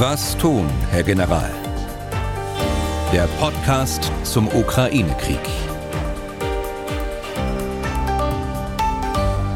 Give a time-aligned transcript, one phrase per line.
[0.00, 1.50] Was tun, Herr General?
[3.12, 5.40] Der Podcast zum Ukraine-Krieg.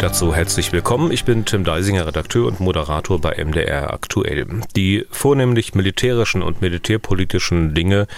[0.01, 1.13] Dazu herzlich willkommen.
[1.13, 4.48] Ich bin Tim Deisinger, Redakteur und Moderator bei MDR Aktuell.
[4.75, 8.09] Die vornehmlich militärischen und militärpolitischen Dinge,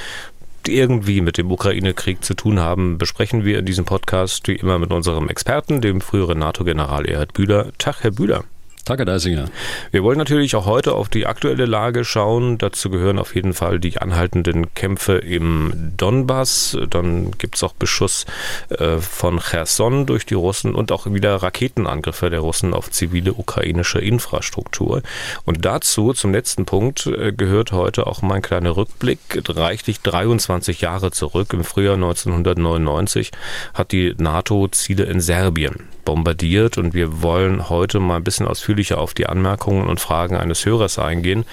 [0.64, 4.78] die irgendwie mit dem Ukraine-Krieg zu tun haben, besprechen wir in diesem Podcast wie immer
[4.78, 7.72] mit unserem Experten, dem früheren NATO-General Erhard Bühler.
[7.76, 8.44] Tag, Herr Bühler.
[8.84, 9.46] Tag, Herr Deisinger.
[9.92, 12.58] Wir wollen natürlich auch heute auf die aktuelle Lage schauen.
[12.58, 16.76] Dazu gehören auf jeden Fall die anhaltenden Kämpfe im Donbass.
[16.90, 18.26] Dann gibt es auch Beschuss
[18.68, 24.00] äh, von Cherson durch die Russen und auch wieder Raketenangriffe der Russen auf zivile ukrainische
[24.00, 25.00] Infrastruktur.
[25.46, 29.18] Und dazu, zum letzten Punkt, äh, gehört heute auch mein kleiner Rückblick.
[29.48, 33.30] Reichlich 23 Jahre zurück, im Frühjahr 1999,
[33.72, 38.98] hat die NATO Ziele in Serbien bombardiert und wir wollen heute mal ein bisschen ausführlicher
[38.98, 41.44] auf die Anmerkungen und Fragen eines Hörers eingehen.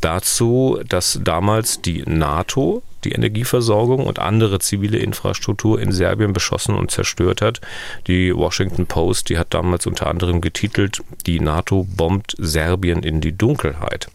[0.00, 6.90] Dazu, dass damals die NATO die Energieversorgung und andere zivile Infrastruktur in Serbien beschossen und
[6.90, 7.60] zerstört hat.
[8.06, 13.36] Die Washington Post, die hat damals unter anderem getitelt, die NATO bombt Serbien in die
[13.36, 14.08] Dunkelheit.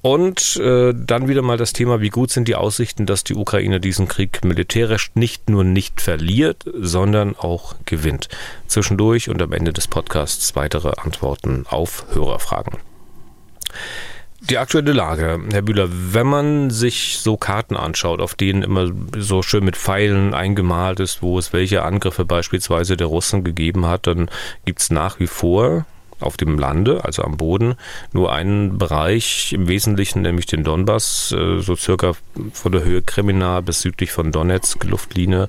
[0.00, 3.80] Und äh, dann wieder mal das Thema, wie gut sind die Aussichten, dass die Ukraine
[3.80, 8.28] diesen Krieg militärisch nicht nur nicht verliert, sondern auch gewinnt.
[8.68, 12.78] Zwischendurch und am Ende des Podcasts weitere Antworten auf Hörerfragen.
[14.40, 19.42] Die aktuelle Lage, Herr Bühler, wenn man sich so Karten anschaut, auf denen immer so
[19.42, 24.30] schön mit Pfeilen eingemalt ist, wo es welche Angriffe beispielsweise der Russen gegeben hat, dann
[24.64, 25.86] gibt es nach wie vor
[26.20, 27.74] auf dem Lande, also am Boden,
[28.12, 32.12] nur einen Bereich im Wesentlichen, nämlich den Donbass, äh, so circa
[32.52, 35.48] von der Höhe Kremina bis südlich von Donetsk, Luftlinie,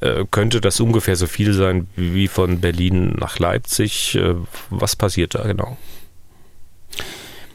[0.00, 4.14] äh, könnte das ungefähr so viel sein wie von Berlin nach Leipzig.
[4.16, 4.34] Äh,
[4.70, 5.76] was passiert da genau?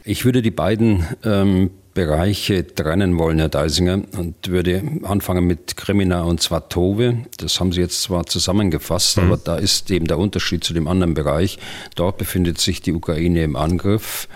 [0.04, 6.22] Ich würde die beiden ähm, Bereiche trennen wollen, Herr Deisinger, und würde anfangen mit Kremina
[6.22, 7.24] und Svatove.
[7.38, 9.24] Das haben Sie jetzt zwar zusammengefasst, mhm.
[9.24, 11.58] aber da ist eben der Unterschied zu dem anderen Bereich.
[11.96, 14.28] Dort befindet sich die Ukraine im Angriff.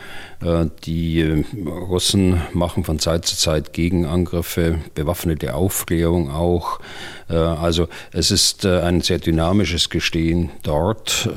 [0.42, 6.80] Äh, die äh, Russen machen von Zeit zu Zeit Gegenangriffe, bewaffnete Aufklärung auch.
[7.28, 11.28] Äh, also es ist ein sehr dynamisches Gestehen dort.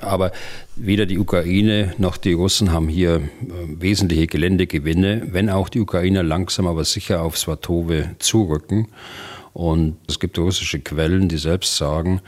[0.00, 0.32] Aber
[0.76, 3.22] weder die Ukraine noch die Russen haben hier
[3.66, 8.88] wesentliche Geländegewinne, wenn auch die Ukrainer langsam aber sicher auf Svatove zurücken.
[9.52, 12.20] Und es gibt russische Quellen, die selbst sagen,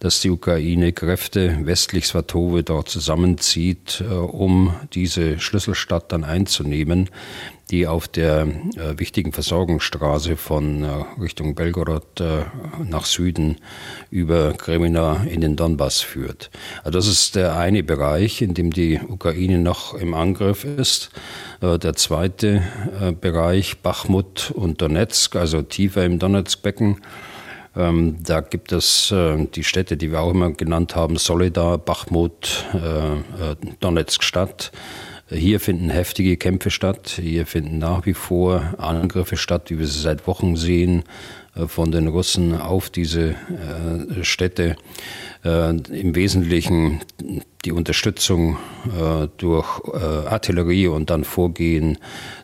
[0.00, 7.08] dass die Ukraine Kräfte westlich Svatove dort zusammenzieht, äh, um diese Schlüsselstadt dann einzunehmen,
[7.70, 10.88] die auf der äh, wichtigen Versorgungsstraße von äh,
[11.20, 12.22] Richtung Belgorod
[12.84, 13.56] nach Süden
[14.10, 16.50] über Kremina in den Donbass führt.
[16.82, 21.10] Also das ist der eine Bereich, in dem die Ukraine noch im Angriff ist.
[21.60, 22.62] Der zweite
[23.20, 26.98] Bereich, Bachmut und Donetsk, also tiefer im Donetskbecken,
[27.76, 32.66] ähm, da gibt es äh, die Städte, die wir auch immer genannt haben, Solidar, Bachmut,
[32.74, 34.72] äh, äh, Donetsk-Stadt.
[35.30, 37.18] Hier finden heftige Kämpfe statt.
[37.20, 41.04] Hier finden nach wie vor Angriffe statt, wie wir sie seit Wochen sehen,
[41.56, 44.76] äh, von den Russen auf diese äh, Städte.
[45.44, 47.00] Äh, Im Wesentlichen
[47.64, 48.58] die Unterstützung
[49.38, 51.96] durch Artillerie und dann Vorgehen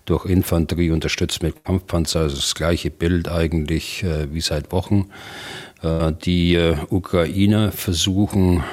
[0.07, 2.21] durch Infanterie unterstützt mit Kampfpanzer.
[2.21, 5.11] Also das gleiche Bild eigentlich wie seit Wochen.
[6.25, 8.65] Die Ukrainer versuchen,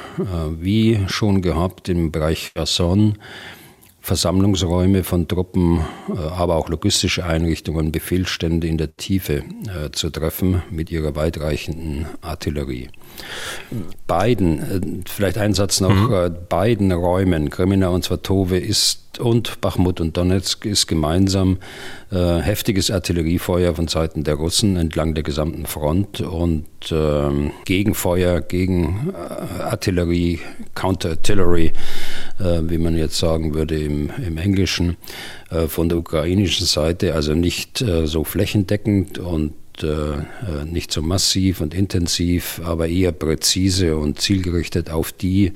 [0.57, 3.17] wie schon gehabt im Bereich Kherson,
[4.07, 10.63] Versammlungsräume von Truppen, äh, aber auch logistische Einrichtungen, Befehlsstände in der Tiefe äh, zu treffen
[10.71, 12.87] mit ihrer weitreichenden Artillerie.
[14.07, 16.35] Beiden, äh, vielleicht ein Satz noch, mhm.
[16.49, 21.57] beiden Räumen, Kremina und Svatove ist und Bachmut und Donetsk ist gemeinsam
[22.11, 29.13] äh, heftiges Artilleriefeuer von Seiten der Russen entlang der gesamten Front und äh, Gegenfeuer gegen
[29.13, 30.39] äh, Artillerie,
[30.75, 31.73] Counter-Artillery,
[32.39, 34.97] äh, wie man jetzt sagen würde im, im Englischen,
[35.49, 39.53] äh, von der ukrainischen Seite, also nicht äh, so flächendeckend und
[39.83, 45.53] nicht so massiv und intensiv, aber eher präzise und zielgerichtet auf die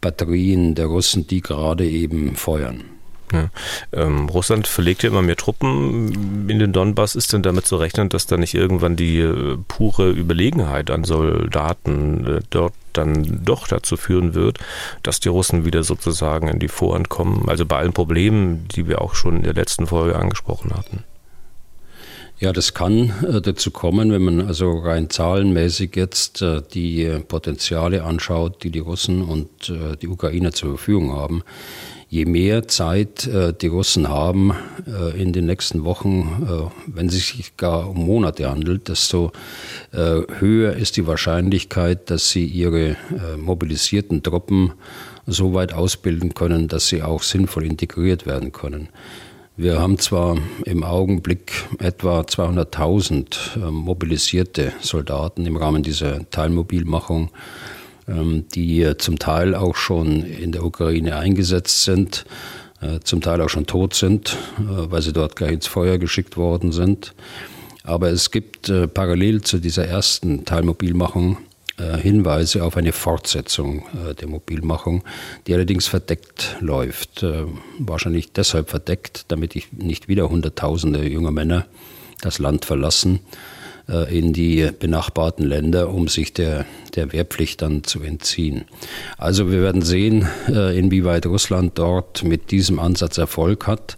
[0.00, 2.84] Batterien der Russen, die gerade eben feuern.
[3.32, 3.48] Ja.
[3.92, 7.14] Ähm, Russland verlegt ja immer mehr Truppen in den Donbass.
[7.14, 12.26] Ist denn damit zu rechnen, dass da nicht irgendwann die äh, pure Überlegenheit an Soldaten
[12.26, 14.58] äh, dort dann doch dazu führen wird,
[15.02, 17.48] dass die Russen wieder sozusagen in die Vorhand kommen?
[17.48, 21.04] Also bei allen Problemen, die wir auch schon in der letzten Folge angesprochen hatten.
[22.42, 28.02] Ja, das kann äh, dazu kommen, wenn man also rein zahlenmäßig jetzt äh, die Potenziale
[28.02, 31.44] anschaut, die die Russen und äh, die Ukrainer zur Verfügung haben.
[32.12, 34.52] je mehr Zeit äh, die Russen haben
[34.88, 39.30] äh, in den nächsten Wochen, äh, wenn es sich gar um Monate handelt, desto
[39.92, 42.96] äh, höher ist die Wahrscheinlichkeit, dass sie ihre äh,
[43.38, 44.72] mobilisierten Truppen
[45.26, 48.88] so weit ausbilden können, dass sie auch sinnvoll integriert werden können.
[49.56, 57.28] Wir haben zwar im Augenblick etwa 200.000 äh, mobilisierte Soldaten im Rahmen dieser Teilmobilmachung,
[58.08, 62.24] ähm, die zum Teil auch schon in der Ukraine eingesetzt sind,
[62.80, 66.38] äh, zum Teil auch schon tot sind, äh, weil sie dort gleich ins Feuer geschickt
[66.38, 67.12] worden sind.
[67.84, 71.36] Aber es gibt äh, parallel zu dieser ersten Teilmobilmachung
[71.78, 73.86] Hinweise auf eine Fortsetzung
[74.20, 75.04] der Mobilmachung,
[75.46, 77.24] die allerdings verdeckt läuft.
[77.78, 81.66] Wahrscheinlich deshalb verdeckt, damit nicht wieder Hunderttausende junger Männer
[82.20, 83.20] das Land verlassen
[83.88, 86.64] äh, in die benachbarten Länder, um sich der,
[86.94, 88.64] der Wehrpflicht dann zu entziehen.
[89.18, 93.96] Also wir werden sehen, äh, inwieweit Russland dort mit diesem Ansatz Erfolg hat.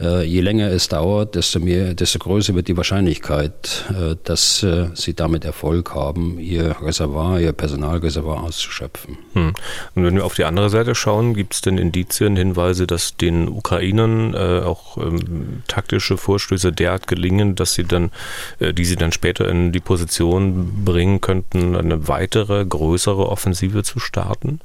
[0.00, 4.88] Äh, je länger es dauert, desto mehr, desto größer wird die Wahrscheinlichkeit, äh, dass äh,
[4.94, 9.18] sie damit Erfolg haben, ihr Reservoir, ihr Personalreservoir auszuschöpfen.
[9.34, 9.52] Hm.
[9.94, 13.48] Und wenn wir auf die andere Seite schauen, gibt es denn Indizien, Hinweise, dass den
[13.48, 18.10] Ukrainern äh, auch ähm, taktische Vorstöße derart gelingen, dass sie dann,
[18.58, 23.98] äh, die sie dann später in die Position bringen könnten, eine weitere, größere Offensive zu
[23.98, 24.60] starten?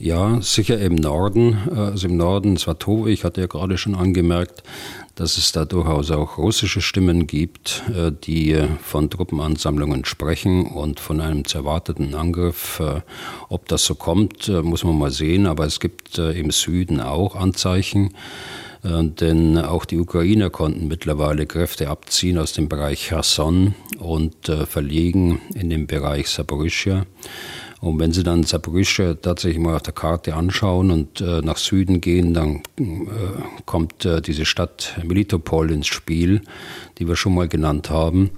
[0.00, 1.58] Ja, sicher im Norden.
[1.74, 4.62] Also im Norden Svatove, ich hatte ja gerade schon angemerkt,
[5.16, 11.20] dass es da durchaus auch russische Stimmen gibt, äh, die von Truppenansammlungen sprechen und von
[11.20, 12.78] einem zu erwarteten Angriff.
[12.78, 13.00] Äh,
[13.48, 17.34] ob das so kommt, äh, muss man mal sehen, aber es gibt im Süden auch
[17.34, 18.14] Anzeichen.
[18.84, 24.36] Denn auch die Ukrainer konnten mittlerweile Kräfte abziehen aus dem Bereich Cherson und
[24.68, 27.04] verlegen in den Bereich Saporischia.
[27.80, 32.00] Und wenn Sie dann Zaporizhia tatsächlich mal auf der Karte anschauen und äh, nach Süden
[32.00, 32.84] gehen, dann äh,
[33.66, 36.42] kommt äh, diese Stadt Melitopol ins Spiel,
[36.98, 38.30] die wir schon mal genannt haben,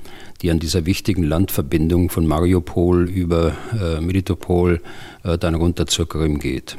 [0.43, 4.83] die an dieser wichtigen Landverbindung von Mariupol über äh, Melitopol
[5.25, 6.77] äh, dann runter zur Krim geht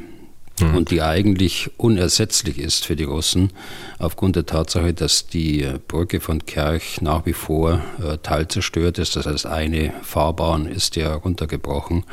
[0.62, 0.76] mhm.
[0.76, 3.50] und die eigentlich unersetzlich ist für die Russen,
[3.98, 9.16] aufgrund der Tatsache, dass die Brücke von Kerch nach wie vor äh, teilzerstört ist.
[9.16, 12.04] Das heißt, eine Fahrbahn ist ja runtergebrochen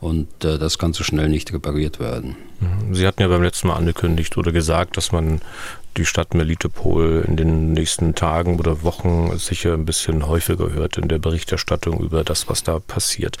[0.00, 2.36] und äh, das kann so schnell nicht repariert werden.
[2.60, 2.94] Mhm.
[2.94, 5.40] Sie hatten ja beim letzten Mal angekündigt oder gesagt, dass man
[5.96, 11.08] die Stadt Melitopol in den nächsten Tagen oder Wochen sicher ein bisschen häufiger hört in
[11.08, 13.38] der Berichterstattung über das, was da passiert.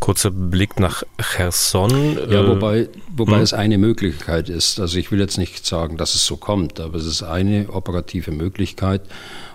[0.00, 2.18] Kurzer Blick nach Cherson.
[2.30, 3.42] Ja, äh, wobei, wobei hm?
[3.42, 4.80] es eine Möglichkeit ist.
[4.80, 8.30] Also ich will jetzt nicht sagen, dass es so kommt, aber es ist eine operative
[8.30, 9.02] Möglichkeit.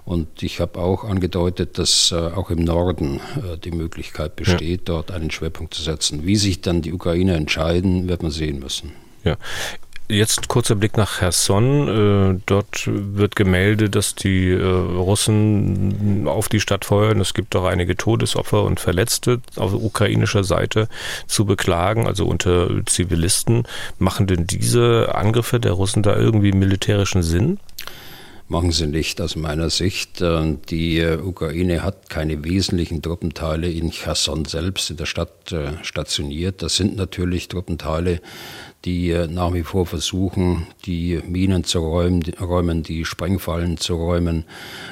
[0.06, 4.86] Und ich habe auch angedeutet, dass äh, auch im Norden äh, die Möglichkeit besteht, ja.
[4.86, 6.26] dort einen Schwerpunkt zu setzen.
[6.26, 8.94] Wie sich dann die Ukrainer entscheiden, wird man sehen müssen.
[9.24, 9.38] Ja,
[10.12, 11.88] Jetzt kurzer Blick nach Cherson.
[12.38, 17.22] Äh, dort wird gemeldet, dass die äh, Russen auf die Stadt feuern.
[17.22, 20.90] Es gibt auch einige Todesopfer und Verletzte auf ukrainischer Seite
[21.28, 23.68] zu beklagen, also unter Zivilisten.
[24.00, 27.60] Machen denn diese Angriffe der Russen da irgendwie militärischen Sinn?
[28.50, 30.22] Machen sie nicht aus meiner Sicht.
[30.22, 36.62] Äh, die Ukraine hat keine wesentlichen Truppenteile in Cherson selbst in der Stadt stationiert.
[36.62, 38.22] Das sind natürlich Truppenteile,
[38.86, 44.46] die nach wie vor versuchen, die Minen zu räumen, die Sprengfallen zu räumen.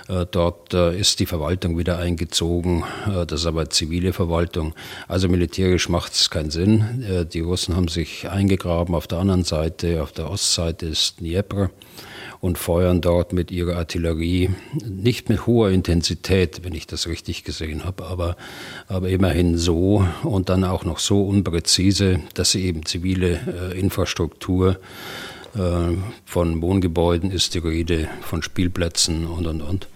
[0.10, 4.74] Äh, dort äh, ist die Verwaltung wieder eingezogen, äh, das ist aber zivile Verwaltung.
[5.08, 7.28] Also militärisch macht es keinen Sinn.
[7.32, 11.70] Die Russen haben sich eingegraben auf der anderen Seite, auf der Ostseite ist Dnieper
[12.40, 14.50] und feuern dort mit ihrer Artillerie,
[14.86, 18.38] nicht mit hoher Intensität, wenn ich das richtig gesehen habe, aber,
[18.88, 24.80] aber immerhin so und dann auch noch so unpräzise, dass sie eben zivile äh, Infrastruktur
[25.56, 29.88] äh, von Wohngebäuden ist die Rede, von Spielplätzen und und und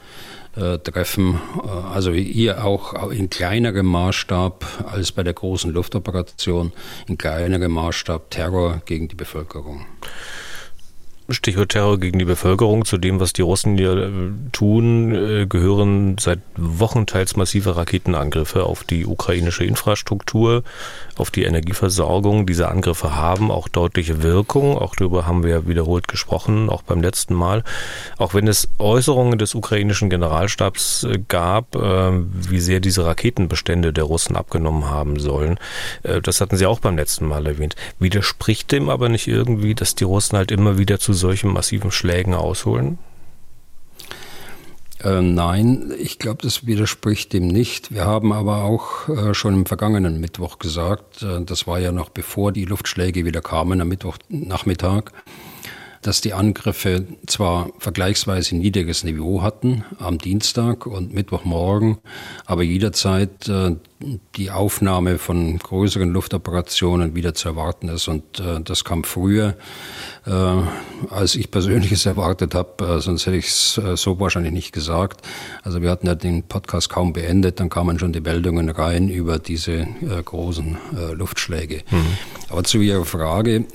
[0.55, 1.39] äh, treffen.
[1.63, 6.71] Äh, also hier auch in kleinerem Maßstab als bei der großen Luftoperation,
[7.07, 9.85] in kleinerem Maßstab Terror gegen die Bevölkerung.
[11.29, 12.85] Stichwort Terror gegen die Bevölkerung.
[12.85, 14.09] Zu dem, was die Russen hier äh,
[14.51, 20.63] tun, äh, gehören seit Wochen teils massive Raketenangriffe auf die ukrainische Infrastruktur,
[21.17, 22.45] auf die Energieversorgung.
[22.45, 24.77] Diese Angriffe haben auch deutliche Wirkung.
[24.77, 27.63] Auch darüber haben wir wiederholt gesprochen, auch beim letzten Mal.
[28.17, 34.35] Auch wenn es Äußerungen des ukrainischen Generalstabs äh, gab, wie sehr diese Raketenbestände der Russen
[34.35, 35.59] abgenommen haben sollen.
[36.23, 37.75] Das hatten Sie auch beim letzten Mal erwähnt.
[37.99, 42.33] Widerspricht dem aber nicht irgendwie, dass die Russen halt immer wieder zu solchen massiven Schlägen
[42.33, 42.97] ausholen?
[45.03, 47.93] Äh, nein, ich glaube, das widerspricht dem nicht.
[47.93, 52.09] Wir haben aber auch äh, schon im vergangenen Mittwoch gesagt, äh, das war ja noch
[52.09, 55.11] bevor die Luftschläge wieder kamen am Mittwochnachmittag,
[56.01, 61.97] dass die Angriffe zwar vergleichsweise niedriges Niveau hatten am Dienstag und Mittwochmorgen,
[62.45, 63.75] aber jederzeit äh,
[64.35, 68.07] die Aufnahme von größeren Luftoperationen wieder zu erwarten ist.
[68.07, 69.55] Und äh, das kam früher,
[70.25, 70.31] äh,
[71.09, 74.71] als ich persönlich es erwartet habe, äh, sonst hätte ich es äh, so wahrscheinlich nicht
[74.71, 75.25] gesagt.
[75.63, 79.39] Also wir hatten ja den Podcast kaum beendet, dann kamen schon die Meldungen rein über
[79.39, 79.87] diese äh,
[80.23, 81.83] großen äh, Luftschläge.
[81.89, 82.05] Mhm.
[82.49, 83.65] Aber zu Ihrer Frage,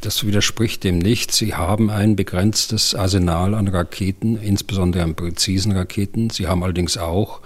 [0.00, 1.30] das widerspricht dem nicht.
[1.30, 6.30] Sie haben ein begrenztes Arsenal an Raketen, insbesondere an präzisen Raketen.
[6.30, 7.40] Sie haben allerdings auch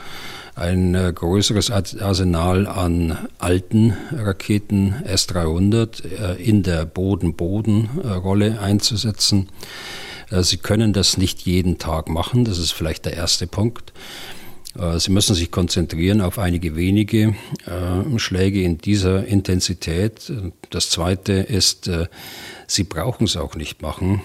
[0.55, 9.49] ein äh, größeres Arsenal an alten Raketen S-300 äh, in der Boden-Boden-Rolle einzusetzen.
[10.31, 13.93] Äh, Sie können das nicht jeden Tag machen, das ist vielleicht der erste Punkt.
[14.79, 17.35] Äh, Sie müssen sich konzentrieren auf einige wenige
[17.67, 20.33] äh, Schläge in dieser Intensität.
[20.71, 22.07] Das Zweite ist, äh,
[22.67, 24.23] Sie brauchen es auch nicht machen,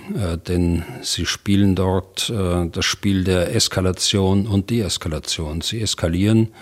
[0.48, 5.60] denn Sie spielen dort das Spiel der Eskalation und Deeskalation.
[5.60, 6.54] Sie eskalieren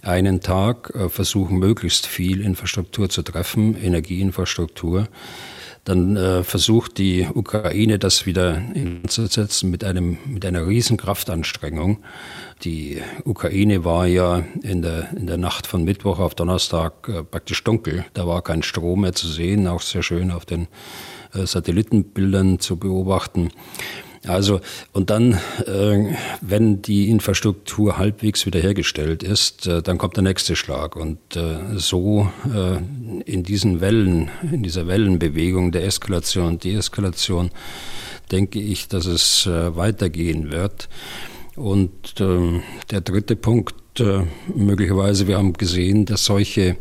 [0.00, 5.06] einen Tag, versuchen möglichst viel Infrastruktur zu treffen, Energieinfrastruktur
[5.84, 11.98] dann äh, versucht die Ukraine das wieder hinzusetzen mit, einem, mit einer riesen Kraftanstrengung.
[12.62, 17.62] Die Ukraine war ja in der, in der Nacht von Mittwoch auf Donnerstag äh, praktisch
[17.64, 18.06] dunkel.
[18.14, 20.68] Da war kein Strom mehr zu sehen, auch sehr schön auf den
[21.34, 23.50] äh, Satellitenbildern zu beobachten.
[24.26, 24.60] Also,
[24.92, 25.34] und dann,
[25.66, 30.96] äh, wenn die Infrastruktur halbwegs wiederhergestellt ist, äh, dann kommt der nächste Schlag.
[30.96, 32.78] Und äh, so äh,
[33.30, 37.50] in diesen Wellen, in dieser Wellenbewegung der Eskalation und Deeskalation,
[38.32, 40.88] denke ich, dass es äh, weitergehen wird.
[41.56, 43.74] Und äh, der dritte Punkt,
[44.52, 46.76] möglicherweise, wir haben gesehen, dass solche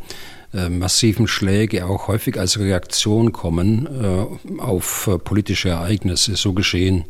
[0.53, 6.35] äh, massiven Schläge auch häufig als Reaktion kommen äh, auf äh, politische Ereignisse.
[6.35, 7.05] So geschehen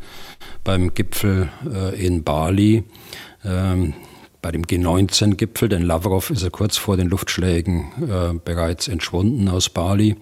[0.64, 1.50] beim Gipfel
[1.98, 2.84] in Bali.
[3.44, 3.94] Ähm,
[4.44, 9.70] bei dem G19-Gipfel, denn Lavrov ist ja kurz vor den Luftschlägen äh, bereits entschwunden aus
[9.70, 10.18] Bali.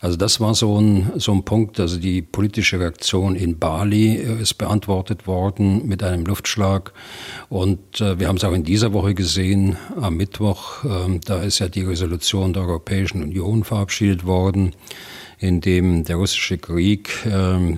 [0.00, 4.42] Also das war so ein, so ein Punkt, also die politische Reaktion in Bali äh,
[4.42, 6.92] ist beantwortet worden mit einem Luftschlag.
[7.48, 11.58] Und äh, wir haben es auch in dieser Woche gesehen, am Mittwoch, äh, da ist
[11.58, 14.74] ja die Resolution der Europäischen Union verabschiedet worden
[15.38, 17.76] in dem der russische Krieg äh,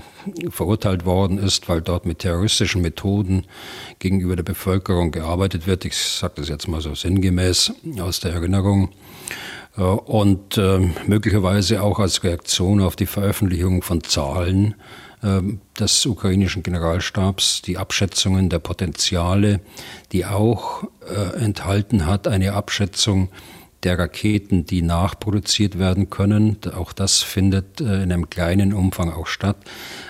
[0.51, 3.45] verurteilt worden ist, weil dort mit terroristischen Methoden
[3.99, 5.85] gegenüber der Bevölkerung gearbeitet wird.
[5.85, 8.91] Ich sage das jetzt mal so sinngemäß aus der Erinnerung.
[9.77, 14.75] Äh, und äh, möglicherweise auch als Reaktion auf die Veröffentlichung von Zahlen
[15.23, 15.41] äh,
[15.79, 19.61] des ukrainischen Generalstabs, die Abschätzungen der Potenziale,
[20.13, 23.31] die auch äh, enthalten hat eine Abschätzung
[23.85, 26.57] der Raketen, die nachproduziert werden können.
[26.77, 29.57] Auch das findet äh, in einem kleinen Umfang auch statt.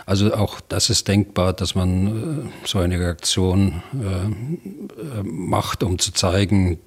[0.07, 2.07] Also auch das ist denkbar, dass man
[2.47, 6.79] äh, so eine Reaktion äh, macht, um zu zeigen,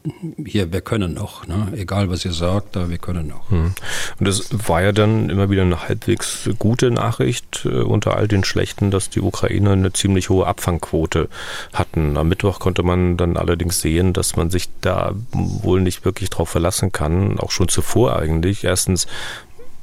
[0.43, 1.45] hier, wir können noch.
[1.45, 1.71] Ne?
[1.75, 3.51] Egal, was ihr sagt, aber wir können noch.
[3.51, 3.73] Hm.
[4.19, 8.89] Und das war ja dann immer wieder eine halbwegs gute Nachricht unter all den schlechten,
[8.89, 11.29] dass die Ukrainer eine ziemlich hohe Abfangquote
[11.73, 12.17] hatten.
[12.17, 16.50] Am Mittwoch konnte man dann allerdings sehen, dass man sich da wohl nicht wirklich darauf
[16.50, 18.63] verlassen lassen kann, auch schon zuvor eigentlich.
[18.63, 19.07] Erstens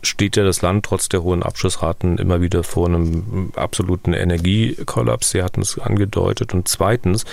[0.00, 5.30] steht ja das Land trotz der hohen Abschussraten immer wieder vor einem absoluten Energiekollaps.
[5.30, 6.54] Sie hatten es angedeutet.
[6.54, 7.25] Und zweitens,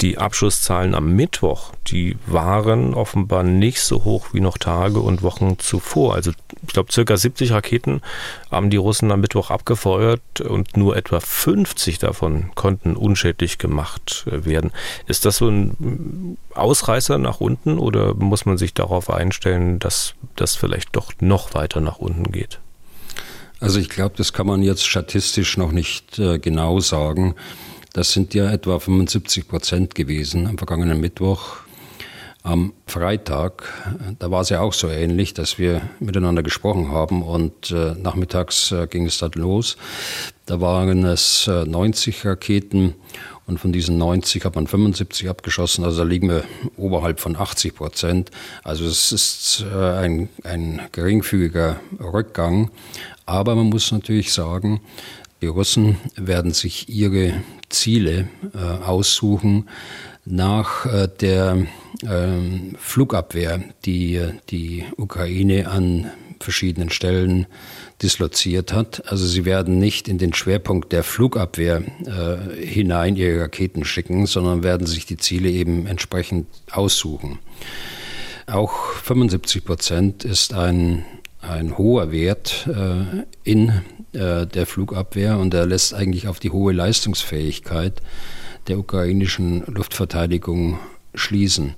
[0.00, 5.58] die Abschusszahlen am Mittwoch, die waren offenbar nicht so hoch wie noch Tage und Wochen
[5.58, 6.14] zuvor.
[6.14, 6.32] Also
[6.66, 8.02] ich glaube, circa 70 Raketen
[8.50, 14.72] haben die Russen am Mittwoch abgefeuert und nur etwa 50 davon konnten unschädlich gemacht werden.
[15.06, 20.56] Ist das so ein Ausreißer nach unten oder muss man sich darauf einstellen, dass das
[20.56, 22.60] vielleicht doch noch weiter nach unten geht?
[23.60, 27.34] Also ich glaube, das kann man jetzt statistisch noch nicht äh, genau sagen.
[27.92, 31.67] Das sind ja etwa 75 Prozent gewesen am vergangenen Mittwoch.
[32.44, 33.64] Am Freitag,
[34.18, 38.72] da war es ja auch so ähnlich, dass wir miteinander gesprochen haben und äh, nachmittags
[38.72, 39.76] äh, ging es dann los.
[40.46, 42.94] Da waren es äh, 90 Raketen
[43.48, 46.44] und von diesen 90 hat man 75 abgeschossen, also da liegen wir
[46.76, 48.30] oberhalb von 80 Prozent.
[48.62, 52.70] Also es ist äh, ein, ein geringfügiger Rückgang.
[53.26, 54.80] Aber man muss natürlich sagen,
[55.40, 59.68] die Russen werden sich ihre Ziele äh, aussuchen
[60.30, 61.66] nach äh, der
[62.02, 64.20] äh, Flugabwehr, die
[64.50, 67.46] die Ukraine an verschiedenen Stellen
[68.00, 69.10] disloziert hat.
[69.10, 74.62] Also sie werden nicht in den Schwerpunkt der Flugabwehr äh, hinein ihre Raketen schicken, sondern
[74.62, 77.38] werden sich die Ziele eben entsprechend aussuchen.
[78.46, 81.04] Auch 75 Prozent ist ein
[81.40, 83.68] ein hoher Wert äh, in
[84.12, 88.02] äh, der Flugabwehr und er lässt eigentlich auf die hohe Leistungsfähigkeit
[88.68, 90.78] der ukrainischen Luftverteidigung
[91.14, 91.74] schließen.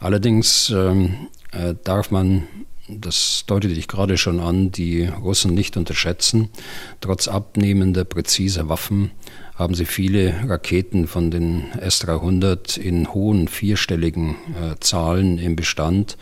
[0.00, 2.44] Allerdings ähm, äh, darf man,
[2.88, 6.50] das deutete ich gerade schon an, die Russen nicht unterschätzen.
[7.00, 9.10] Trotz abnehmender, präziser Waffen
[9.54, 16.18] haben sie viele Raketen von den S-300 in hohen vierstelligen äh, Zahlen im Bestand.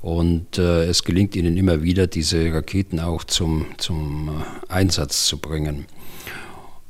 [0.00, 5.38] Und äh, es gelingt ihnen immer wieder, diese Raketen auch zum, zum äh, Einsatz zu
[5.38, 5.86] bringen.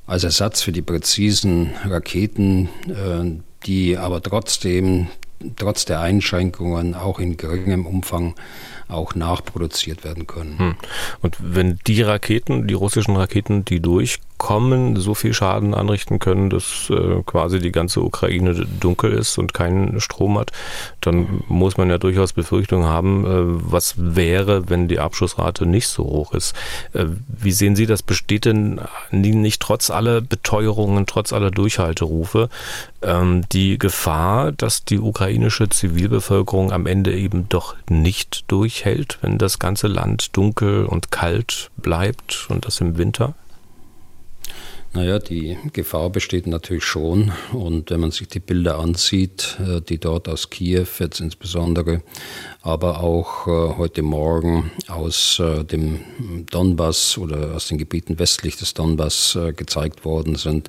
[0.08, 5.08] Als Ersatz für die präzisen Raketen, äh, die aber trotzdem,
[5.56, 8.34] trotz der Einschränkungen auch in geringem Umfang
[8.88, 10.58] auch nachproduziert werden können.
[10.58, 10.74] Hm.
[11.20, 16.48] Und wenn die Raketen, die russischen Raketen, die durch kommen, so viel Schaden anrichten können,
[16.48, 20.52] dass äh, quasi die ganze Ukraine dunkel ist und keinen Strom hat,
[21.00, 23.28] dann muss man ja durchaus Befürchtungen haben, äh,
[23.72, 26.54] was wäre, wenn die Abschussrate nicht so hoch ist.
[26.92, 28.02] Äh, wie sehen Sie das?
[28.02, 28.80] Besteht denn
[29.10, 32.48] nicht trotz aller Beteuerungen, trotz aller Durchhalterufe
[33.02, 39.58] ähm, die Gefahr, dass die ukrainische Zivilbevölkerung am Ende eben doch nicht durchhält, wenn das
[39.58, 43.34] ganze Land dunkel und kalt bleibt und das im Winter?
[44.94, 47.32] Naja, die Gefahr besteht natürlich schon.
[47.52, 52.02] Und wenn man sich die Bilder ansieht, äh, die dort aus Kiew jetzt insbesondere,
[52.68, 56.00] aber auch äh, heute Morgen aus äh, dem
[56.50, 60.68] Donbass oder aus den Gebieten westlich des Donbass gezeigt worden sind,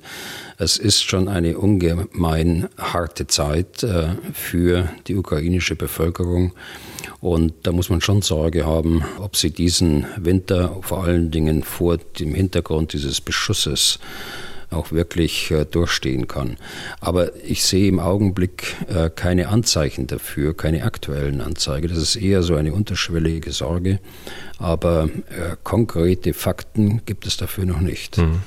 [0.56, 3.86] es ist schon eine ungemein harte Zeit
[4.32, 6.52] für die ukrainische Bevölkerung.
[7.20, 11.98] Und da muss man schon Sorge haben, ob sie diesen Winter vor allen Dingen vor
[11.98, 13.98] dem Hintergrund dieses Beschusses
[14.70, 16.56] auch wirklich äh, durchstehen kann.
[17.00, 21.88] Aber ich sehe im Augenblick äh, keine Anzeichen dafür, keine aktuellen Anzeigen.
[21.88, 23.98] Das ist eher so eine unterschwellige Sorge.
[24.58, 28.18] Aber äh, konkrete Fakten gibt es dafür noch nicht.
[28.18, 28.42] Mhm.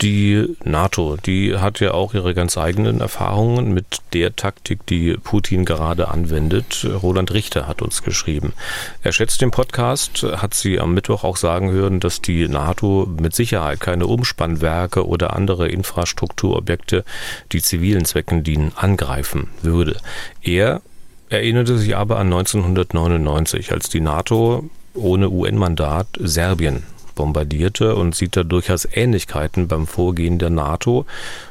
[0.00, 5.64] Die NATO, die hat ja auch ihre ganz eigenen Erfahrungen mit der Taktik, die Putin
[5.64, 6.86] gerade anwendet.
[7.02, 8.52] Roland Richter hat uns geschrieben.
[9.02, 13.34] Er schätzt den Podcast, hat sie am Mittwoch auch sagen hören, dass die NATO mit
[13.34, 17.04] Sicherheit keine Umspannwerke oder andere Infrastrukturobjekte,
[17.50, 19.96] die zivilen Zwecken dienen, angreifen würde.
[20.42, 20.80] Er
[21.28, 26.84] erinnerte sich aber an 1999, als die NATO ohne UN-Mandat Serbien
[27.18, 31.04] bombardierte und sieht da durchaus Ähnlichkeiten beim Vorgehen der NATO.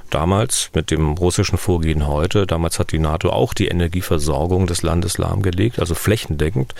[0.09, 2.47] Damals mit dem russischen Vorgehen heute.
[2.47, 6.73] Damals hat die NATO auch die Energieversorgung des Landes lahmgelegt, also flächendeckend.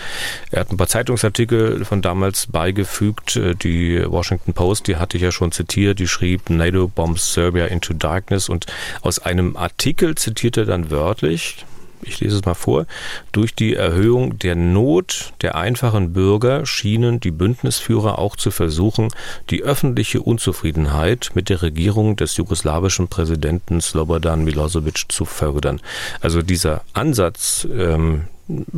[0.52, 3.38] Er hat ein paar Zeitungsartikel von damals beigefügt.
[3.64, 7.94] Die Washington Post, die hatte ich ja schon zitiert, die schrieb NATO bombs Serbia into
[7.94, 8.66] darkness und
[9.02, 11.66] aus einem Artikel zitierte dann wörtlich,
[12.02, 12.86] ich lese es mal vor,
[13.32, 19.10] durch die Erhöhung der Not der einfachen Bürger schienen die Bündnisführer auch zu versuchen,
[19.50, 25.82] die öffentliche Unzufriedenheit mit der Regierung des jugoslawischen Präsidenten Slobodan Milosevic zu fördern.
[26.22, 28.28] Also dieser Ansatz, ähm,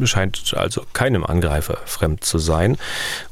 [0.03, 2.77] scheint also keinem Angreifer fremd zu sein.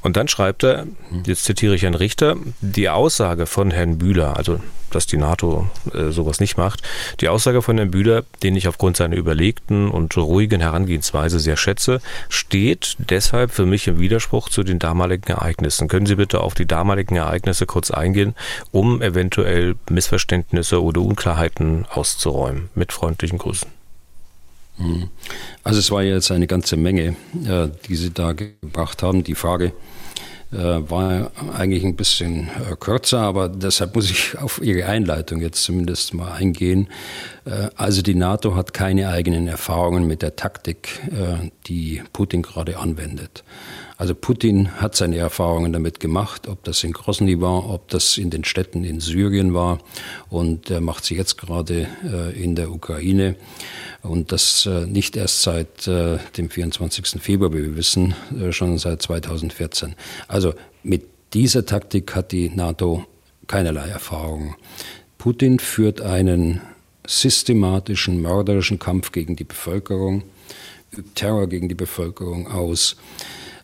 [0.01, 0.85] Und dann schreibt er,
[1.25, 4.59] jetzt zitiere ich Herrn Richter, die Aussage von Herrn Bühler, also
[4.91, 6.81] dass die NATO äh, sowas nicht macht,
[7.19, 12.01] die Aussage von Herrn Bühler, den ich aufgrund seiner überlegten und ruhigen Herangehensweise sehr schätze,
[12.29, 15.87] steht deshalb für mich im Widerspruch zu den damaligen Ereignissen.
[15.87, 18.35] Können Sie bitte auf die damaligen Ereignisse kurz eingehen,
[18.71, 22.69] um eventuell Missverständnisse oder Unklarheiten auszuräumen?
[22.75, 23.76] Mit freundlichen Grüßen.
[25.63, 29.23] Also es war jetzt eine ganze Menge, äh, die Sie da gebracht haben.
[29.23, 29.73] Die Frage
[30.51, 35.63] äh, war eigentlich ein bisschen äh, kürzer, aber deshalb muss ich auf Ihre Einleitung jetzt
[35.63, 36.87] zumindest mal eingehen.
[37.77, 40.99] Also die NATO hat keine eigenen Erfahrungen mit der Taktik,
[41.67, 43.45] die Putin gerade anwendet.
[43.97, 48.29] Also Putin hat seine Erfahrungen damit gemacht, ob das in Grosny war, ob das in
[48.29, 49.79] den Städten in Syrien war
[50.29, 53.35] und er macht sie jetzt gerade äh, in der Ukraine
[54.03, 57.19] und das äh, nicht erst seit äh, dem 24.
[57.19, 58.13] Februar, wie wir wissen,
[58.51, 59.95] schon seit 2014.
[60.27, 63.03] Also mit dieser Taktik hat die NATO
[63.47, 64.55] keinerlei Erfahrung.
[65.17, 66.61] Putin führt einen
[67.07, 70.23] systematischen, mörderischen Kampf gegen die Bevölkerung,
[70.91, 72.95] übt Terror gegen die Bevölkerung aus.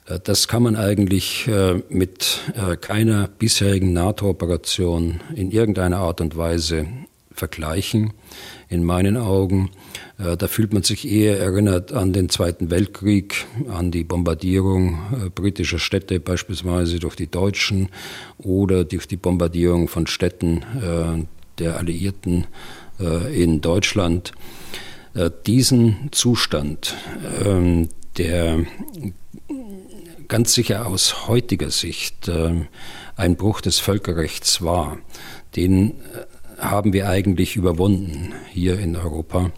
[0.06, 6.38] Äh, das kann man eigentlich äh, mit äh, keiner bisherigen NATO-Operation in irgendeiner Art und
[6.38, 6.88] Weise
[7.32, 8.14] vergleichen,
[8.70, 9.72] in meinen Augen.
[10.20, 16.20] Da fühlt man sich eher erinnert an den Zweiten Weltkrieg, an die Bombardierung britischer Städte
[16.20, 17.90] beispielsweise durch die Deutschen
[18.38, 20.64] oder durch die Bombardierung von Städten
[21.58, 22.46] der Alliierten
[23.34, 24.34] in Deutschland.
[25.48, 26.96] Diesen Zustand
[27.44, 27.90] ähm,
[28.20, 28.64] der
[30.28, 32.68] ganz sicher aus heutiger Sicht ähm,
[33.16, 34.98] ein Bruch des Völkerrechts war.
[35.56, 39.52] Den äh, haben wir eigentlich überwunden hier in Europa.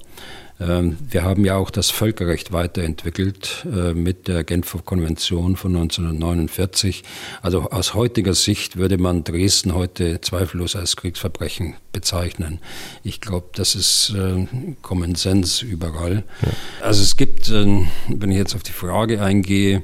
[0.60, 7.04] Ähm, wir haben ja auch das Völkerrecht weiterentwickelt äh, mit der Genfer Konvention von 1949.
[7.42, 12.60] Also aus heutiger Sicht würde man Dresden heute zweifellos als Kriegsverbrechen bezeichnen.
[13.04, 14.48] Ich glaube, das ist äh,
[14.82, 16.24] Common Sense überall.
[16.42, 16.52] Ja.
[16.82, 19.84] Also es gibt, äh, wenn ich jetzt auf die Frage eingehe,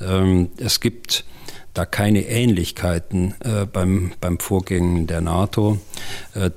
[0.00, 1.24] ähm, es gibt
[1.74, 3.34] da keine Ähnlichkeiten
[3.72, 5.78] beim, beim Vorgängen der NATO.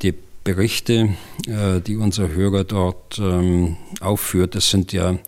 [0.01, 1.09] die Berichte,
[1.45, 5.19] äh, die unser Hörer dort ähm, aufführt, das sind ja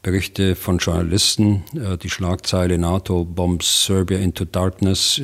[0.00, 1.62] Berichte von Journalisten.
[1.76, 5.20] Äh, die Schlagzeile NATO bombs Serbia into darkness,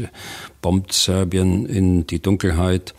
[0.61, 2.95] bombt Serbien in die Dunkelheit.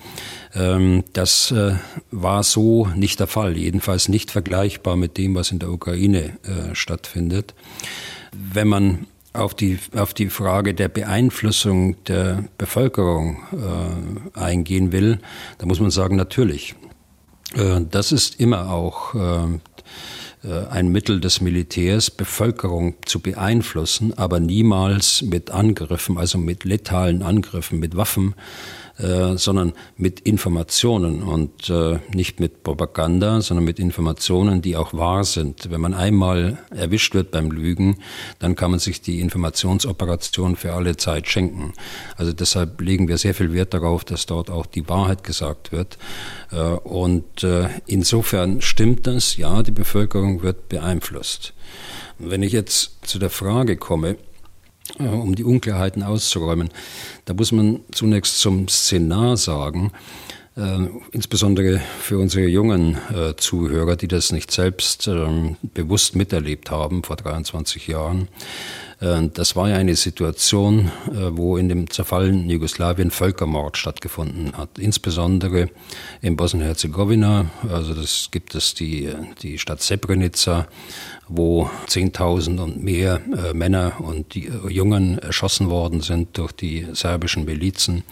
[0.55, 1.75] Ähm, das äh,
[2.09, 6.39] war so nicht der Fall, jedenfalls nicht vergleichbar mit dem, was in der Ukraine
[6.73, 7.53] stattfindet.
[8.31, 9.07] Wenn man
[9.39, 15.19] auf die, auf die Frage der Beeinflussung der Bevölkerung äh, eingehen will,
[15.57, 16.75] da muss man sagen, natürlich.
[17.55, 19.59] Äh, das ist immer auch äh,
[20.47, 27.23] äh ein Mittel des Militärs, Bevölkerung zu beeinflussen, aber niemals mit Angriffen, also mit letalen
[27.23, 28.35] Angriffen, mit Waffen,
[28.99, 35.23] äh, sondern mit Informationen und äh, nicht mit Propaganda, sondern mit Informationen, die auch wahr
[35.23, 35.71] sind.
[35.71, 37.97] Wenn man einmal erwischt wird beim Lügen,
[38.39, 41.73] dann kann man sich die Informationsoperation für alle Zeit schenken.
[42.17, 45.97] Also deshalb legen wir sehr viel Wert darauf, dass dort auch die Wahrheit gesagt wird.
[46.51, 51.53] Äh, und äh, insofern stimmt das, ja, die Bevölkerung wird beeinflusst.
[52.17, 54.17] Wenn ich jetzt zu der Frage komme,
[54.97, 56.69] um die Unklarheiten auszuräumen.
[57.25, 59.91] Da muss man zunächst zum Szenar sagen,
[60.57, 67.03] äh, insbesondere für unsere jungen äh, Zuhörer, die das nicht selbst äh, bewusst miterlebt haben
[67.03, 68.27] vor 23 Jahren.
[68.99, 74.77] Äh, das war ja eine Situation, äh, wo in dem zerfallenen Jugoslawien Völkermord stattgefunden hat,
[74.77, 75.69] insbesondere
[76.21, 77.45] in Bosnien-Herzegowina.
[77.71, 79.09] Also das gibt es die,
[79.41, 80.67] die Stadt Srebrenica,
[81.27, 88.03] wo 10.000 und mehr äh, Männer und Jungen erschossen worden sind durch die serbischen Milizen.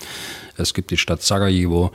[0.57, 1.91] Es gibt die Stadt Sarajevo,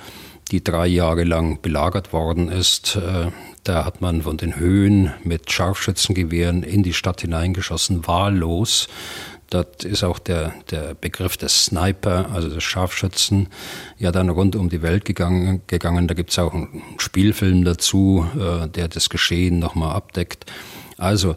[0.52, 2.96] die drei Jahre lang belagert worden ist.
[2.96, 3.30] Äh,
[3.64, 8.88] da hat man von den Höhen mit Scharfschützengewehren in die Stadt hineingeschossen, wahllos.
[9.50, 13.48] Dort ist auch der, der Begriff des Sniper, also des Scharfschützen,
[13.98, 15.62] ja dann rund um die Welt gegangen.
[15.66, 16.06] gegangen.
[16.06, 20.46] Da gibt es auch einen Spielfilm dazu, äh, der das Geschehen nochmal abdeckt.
[20.98, 21.34] Also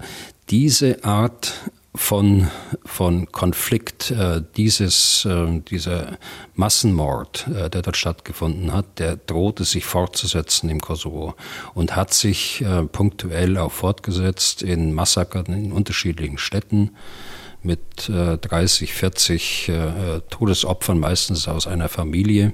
[0.49, 1.53] diese Art
[1.95, 2.49] von,
[2.85, 6.17] von Konflikt, äh, dieses, äh, dieser
[6.53, 11.35] Massenmord, äh, der dort stattgefunden hat, der drohte sich fortzusetzen im Kosovo
[11.73, 16.91] und hat sich äh, punktuell auch fortgesetzt in Massakern in unterschiedlichen Städten
[17.63, 19.71] mit 30, 40
[20.29, 22.53] Todesopfern, meistens aus einer Familie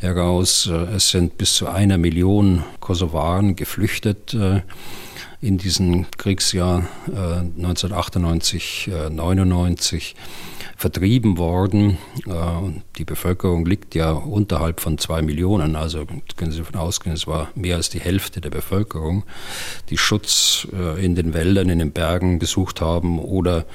[0.00, 0.68] heraus.
[0.70, 4.62] Äh, es sind bis zu einer Million Kosovaren geflüchtet äh,
[5.40, 10.14] in diesem Kriegsjahr 1998, äh, 99
[10.76, 11.98] vertrieben worden.
[12.96, 17.50] Die Bevölkerung liegt ja unterhalb von zwei Millionen, also können Sie davon ausgehen, es war
[17.54, 19.24] mehr als die Hälfte der Bevölkerung,
[19.90, 20.66] die Schutz
[20.98, 23.66] in den Wäldern, in den Bergen gesucht haben oder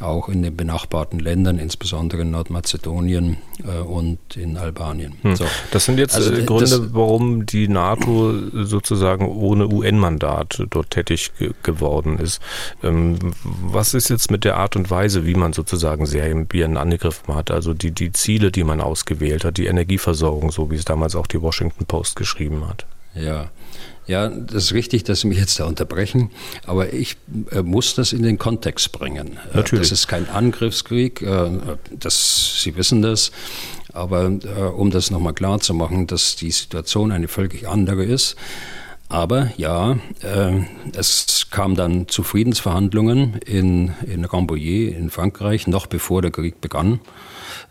[0.00, 5.14] auch in den benachbarten Ländern, insbesondere in Nordmazedonien äh, und in Albanien.
[5.22, 5.36] Hm.
[5.36, 5.44] So.
[5.70, 11.32] Das sind jetzt also, äh, Gründe, das, warum die NATO sozusagen ohne UN-Mandat dort tätig
[11.38, 12.40] ge geworden ist.
[12.82, 17.50] Ähm, was ist jetzt mit der Art und Weise, wie man sozusagen Serbien angegriffen hat?
[17.50, 21.26] Also die, die Ziele, die man ausgewählt hat, die Energieversorgung, so wie es damals auch
[21.26, 22.86] die Washington Post geschrieben hat.
[23.14, 23.50] Ja,
[24.06, 26.30] ja, das ist richtig, dass Sie mich jetzt da unterbrechen,
[26.66, 27.16] aber ich
[27.50, 29.38] äh, muss das in den Kontext bringen.
[29.52, 29.90] Äh, Natürlich.
[29.90, 31.50] Das ist kein Angriffskrieg, äh,
[31.90, 33.30] das, Sie wissen das,
[33.92, 38.36] aber äh, um das nochmal klar zu machen, dass die Situation eine völlig andere ist.
[39.08, 40.62] Aber ja, äh,
[40.96, 46.98] es kam dann zu Friedensverhandlungen in, in Rambouillet in Frankreich, noch bevor der Krieg begann.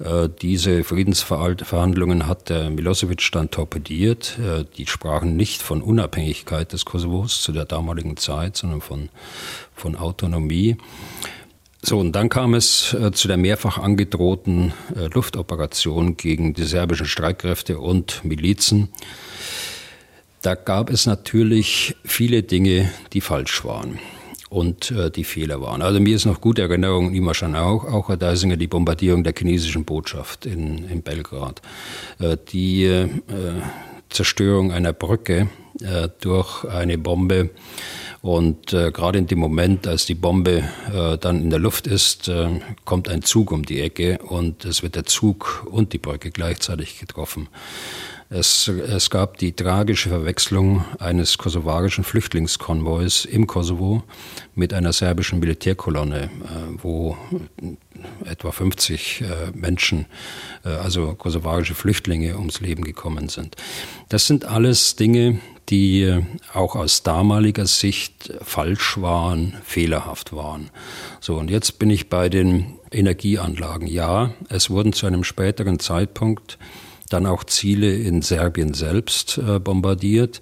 [0.04, 4.38] Äh, diese Friedensverhandlungen hat der Milosevic dann torpediert.
[4.40, 9.10] Äh, die sprachen nicht von Unabhängigkeit des Kosovos zu der damaligen Zeit, sondern von,
[9.76, 10.78] von Autonomie.
[11.84, 17.08] So, und dann kam es äh, zu der mehrfach angedrohten äh, Luftoperation gegen die serbischen
[17.08, 18.90] Streitkräfte und Milizen.
[20.42, 24.00] Da gab es natürlich viele Dinge, die falsch waren
[24.52, 25.82] und äh, die Fehler waren.
[25.82, 29.34] Also mir ist noch gute Erinnerung, immer schon auch, auch Herr Deisinger, die Bombardierung der
[29.36, 31.62] chinesischen Botschaft in, in Belgrad.
[32.20, 33.08] Äh, die äh,
[34.10, 35.48] Zerstörung einer Brücke
[35.80, 37.52] äh, durch eine Bombe
[38.22, 42.28] Und äh, gerade in dem Moment, als die Bombe äh, dann in der Luft ist,
[42.28, 42.50] äh,
[42.84, 47.00] kommt ein Zug um die Ecke und es wird der Zug und die Brücke gleichzeitig
[47.00, 47.48] getroffen.
[48.34, 54.04] Es, es gab die tragische Verwechslung eines kosovarischen Flüchtlingskonvois im Kosovo
[54.56, 56.30] mit einer serbischen Militärkolonne, äh,
[56.82, 57.18] wo
[58.24, 60.06] etwa 50 äh, Menschen,
[60.64, 63.58] äh, also kosovarische Flüchtlinge, ums Leben gekommen sind.
[64.08, 70.70] Das sind alles Dinge, die auch aus damaliger Sicht falsch waren, fehlerhaft waren.
[71.20, 73.88] So, und jetzt bin ich bei den Energieanlagen.
[73.88, 76.58] Ja, es wurden zu einem späteren Zeitpunkt
[77.14, 80.42] dann auch Ziele in Serbien selbst äh, bombardiert.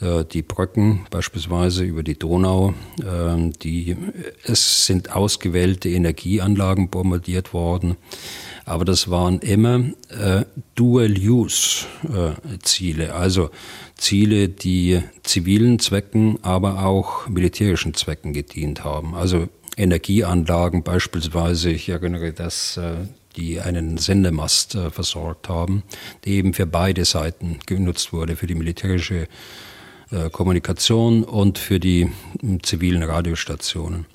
[0.00, 3.96] Äh, die Brücken beispielsweise über die Donau, äh, die,
[4.44, 7.96] es sind ausgewählte Energieanlagen bombardiert worden.
[8.64, 13.50] Aber das waren immer äh, Dual-Use-Ziele, also
[13.96, 19.14] Ziele, die zivilen Zwecken, aber auch militärischen Zwecken gedient haben.
[19.14, 22.80] Also Energieanlagen beispielsweise, ich erinnere das
[23.36, 25.82] die einen Sendemast äh, versorgt haben,
[26.24, 29.28] der eben für beide Seiten genutzt wurde, für die militärische
[30.10, 34.06] äh, Kommunikation und für die äh, zivilen Radiostationen.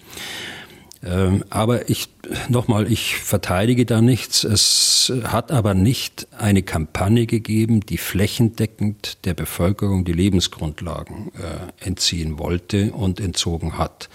[1.01, 2.09] Ähm, aber ich,
[2.49, 4.43] nochmal, ich verteidige da nichts.
[4.43, 12.37] Es hat aber nicht eine Kampagne gegeben, die flächendeckend der Bevölkerung die Lebensgrundlagen äh, entziehen
[12.37, 14.09] wollte und entzogen hat.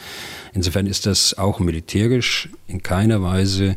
[0.52, 3.76] Insofern ist das auch militärisch in keiner Weise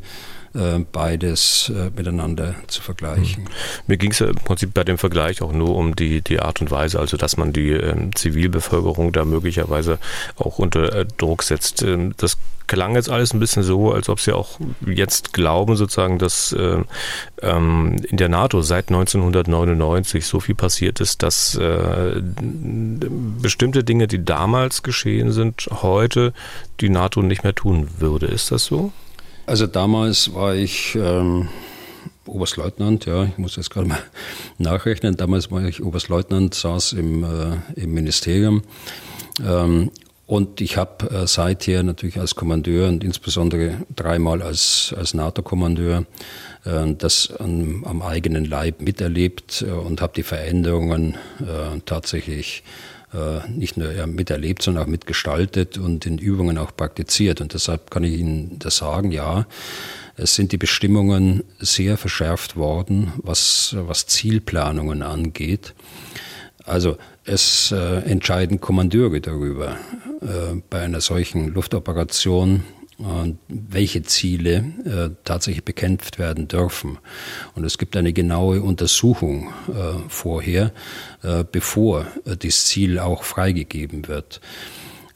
[0.58, 3.46] äh, beides äh, miteinander zu vergleichen.
[3.46, 3.52] Hm.
[3.88, 6.72] Mir ging es im Prinzip bei dem Vergleich auch nur um die, die Art und
[6.72, 10.00] Weise, also dass man die ähm, Zivilbevölkerung da möglicherweise
[10.36, 11.84] auch unter äh, Druck setzt.
[11.84, 16.17] Ähm, das klang jetzt alles ein bisschen so, als ob Sie auch jetzt glauben, sozusagen,
[16.17, 16.84] dass äh,
[17.41, 21.58] ähm, in der NATO seit 1999 so viel passiert ist, dass
[23.41, 26.34] bestimmte Dinge, die damals geschehen sind, heute
[26.82, 28.26] die NATO nicht mehr tun würde.
[28.26, 28.91] Ist das so?
[29.48, 31.48] Also damals war ich ähm,
[32.26, 33.98] Oberstleutnant, ja, ich muss jetzt gerade mal
[34.58, 35.16] nachrechnen.
[35.16, 38.64] Damals war ich Oberstleutnant, saß im, äh, im Ministerium.
[39.42, 39.90] Ähm,
[40.26, 46.04] und ich habe äh, seither natürlich als Kommandeur und insbesondere dreimal als, als NATO-Kommandeur
[46.66, 52.88] äh, das an, am eigenen Leib miterlebt äh, und habe die Veränderungen äh, tatsächlich äh,
[53.48, 57.39] nicht nur miterlebt, sondern auch mitgestaltet und in Übungen auch praktiziert.
[57.39, 59.46] Und deshalb kann ich Ihnen das sagen, ja,
[60.17, 65.74] es sind die Bestimmungen sehr verschärft worden, was, was Zielplanungen angeht.
[66.65, 69.78] Also es äh, entscheiden Kommandeure darüber,
[70.22, 72.63] äh, bei einer solchen Luftoperation
[73.48, 76.98] welche Ziele äh, tatsächlich bekämpft werden dürfen.
[77.54, 80.74] Und es gibt eine genaue Untersuchung äh, vorher,
[81.22, 84.42] äh, bevor äh, das Ziel auch freigegeben wird.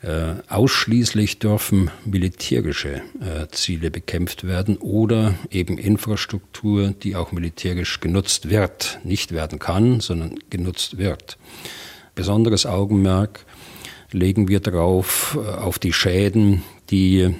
[0.04, 8.50] Äh, ausschließlich dürfen militärische äh, Ziele bekämpft werden oder eben Infrastruktur, die auch militärisch genutzt
[8.50, 11.38] wird, nicht werden kann, sondern genutzt wird.
[12.13, 13.46] Besonderes Augenmerk
[14.12, 17.34] legen wir darauf, auf die Schäden, die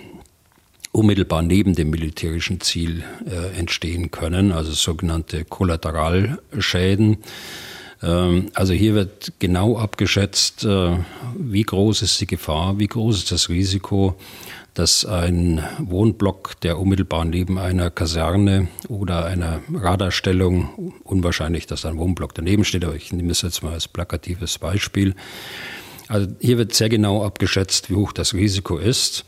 [0.92, 7.18] unmittelbar neben dem militärischen Ziel äh, entstehen können, also sogenannte Kollateralschäden.
[8.04, 10.98] Ähm, also hier wird genau abgeschätzt, äh,
[11.38, 14.16] wie groß ist die Gefahr, wie groß ist das Risiko,
[14.74, 22.34] dass ein Wohnblock, der unmittelbar neben einer Kaserne oder einer Radarstellung, unwahrscheinlich, dass ein Wohnblock
[22.34, 25.16] daneben steht, aber ich nehme es jetzt mal als plakatives Beispiel,
[26.12, 29.24] also hier wird sehr genau abgeschätzt, wie hoch das Risiko ist.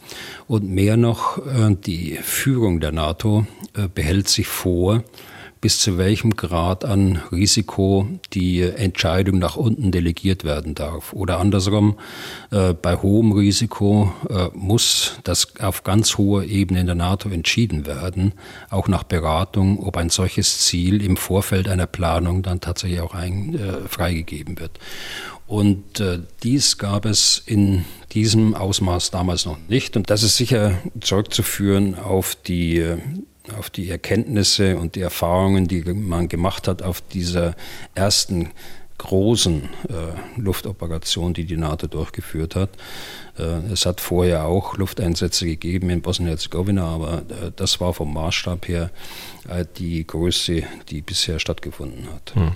[0.48, 5.06] Und mehr noch, äh, die Führung der NATO äh, behält sich vor,
[5.62, 11.14] bis zu welchem Grad an Risiko die Entscheidung nach unten delegiert werden darf.
[11.14, 11.96] Oder andersrum,
[12.52, 14.12] äh, bei hohem Risiko
[14.54, 18.34] muss das auf ganz hoher Ebene in der NATO entschieden werden,
[18.70, 23.56] auch nach Beratung, ob ein solches Ziel im Vorfeld einer Planung dann tatsächlich auch ein,
[23.56, 24.80] äh, freigegeben wird.
[25.54, 29.96] Und äh, dies gab es in diesem Ausmaß damals noch nicht.
[29.96, 32.98] Und das ist sicher zurückzuführen auf die, äh,
[33.56, 37.56] auf die Erkenntnisse und die Erfahrungen, die man gemacht hat auf dieser
[37.94, 38.50] ersten
[38.98, 42.72] großen äh, Luftoperation, die die NATO durchgeführt hat.
[43.38, 48.68] Äh, es hat vorher auch Lufteinsätze gegeben in Bosnien-Herzegowina, aber äh, das war vom Maßstab
[48.68, 48.92] her
[49.50, 52.36] äh, die Größe, die bisher stattgefunden hat.
[52.36, 52.52] Hm.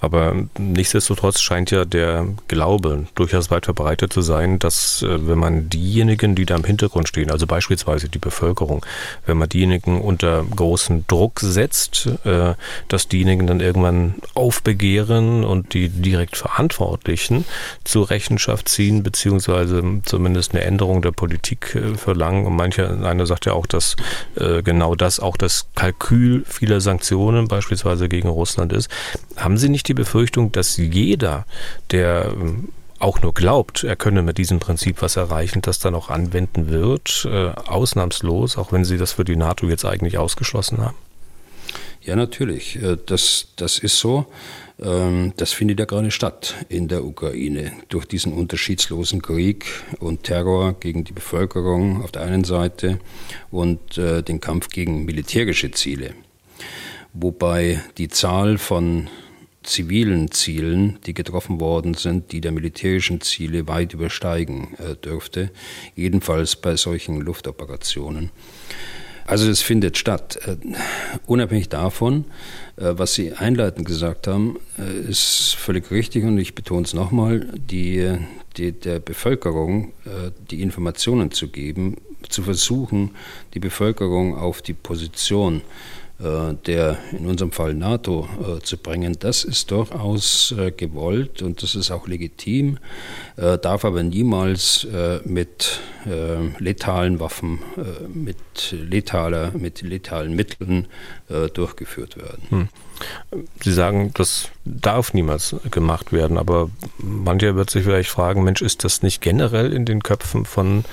[0.00, 6.34] Aber nichtsdestotrotz scheint ja der Glaube durchaus weit verbreitet zu sein, dass wenn man diejenigen,
[6.34, 8.84] die da im Hintergrund stehen, also beispielsweise die Bevölkerung,
[9.26, 12.08] wenn man diejenigen unter großen Druck setzt,
[12.88, 17.44] dass diejenigen dann irgendwann aufbegehren und die direkt Verantwortlichen
[17.84, 22.46] zur Rechenschaft ziehen, beziehungsweise zumindest eine Änderung der Politik äh, verlangen.
[22.46, 23.96] Und mancher, einer sagt ja auch, dass
[24.36, 28.90] äh, genau das auch das Kalkül vieler Sanktionen beispielsweise gegen Russland ist.
[29.36, 31.44] Haben Sie nicht die Befürchtung, dass jeder,
[31.90, 36.08] der ähm, auch nur glaubt, er könne mit diesem Prinzip was erreichen, das dann auch
[36.08, 40.96] anwenden wird, äh, ausnahmslos, auch wenn Sie das für die NATO jetzt eigentlich ausgeschlossen haben?
[42.02, 42.78] Ja, natürlich.
[43.06, 44.26] Das, das ist so.
[44.80, 49.66] Ähm, das findet ja gerade statt in der Ukraine durch diesen unterschiedslosen Krieg
[50.00, 52.98] und Terror gegen die Bevölkerung auf der einen Seite
[53.50, 56.14] und äh, den Kampf gegen militärische Ziele.
[57.12, 59.08] Wobei die Zahl von
[59.62, 65.50] zivilen Zielen, die getroffen worden sind, die der militärischen Ziele weit übersteigen äh, dürfte,
[65.94, 68.30] jedenfalls bei solchen Luftoperationen.
[69.26, 70.38] Also es findet statt.
[70.46, 70.56] Äh,
[71.26, 72.24] unabhängig davon,
[72.76, 77.48] äh, was Sie einleitend gesagt haben, äh, ist völlig richtig und ich betone es nochmal,
[77.54, 78.16] die,
[78.56, 79.92] die, der Bevölkerung
[80.50, 81.96] die Informationen zu geben,
[82.28, 83.10] zu versuchen,
[83.54, 85.62] die Bevölkerung auf die Position äh,
[86.18, 91.74] der in unserem Fall NATO äh, zu bringen, das ist durchaus äh, gewollt und das
[91.74, 92.78] ist auch legitim,
[93.36, 94.86] darf aber niemals
[95.24, 95.80] mit
[96.58, 97.58] letalen Waffen,
[98.12, 98.36] mit,
[98.70, 100.86] letaler, mit letalen Mitteln
[101.52, 102.42] durchgeführt werden.
[102.48, 102.68] Hm.
[103.62, 108.84] Sie sagen, das darf niemals gemacht werden, aber mancher wird sich vielleicht fragen, Mensch, ist
[108.84, 110.84] das nicht generell in den Köpfen von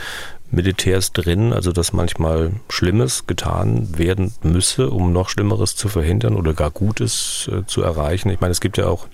[0.54, 6.54] Militärs drin, also dass manchmal Schlimmes getan werden müsse, um noch Schlimmeres zu verhindern oder
[6.54, 8.30] gar Gutes äh, zu erreichen.
[8.30, 9.08] Ich meine, es gibt ja auch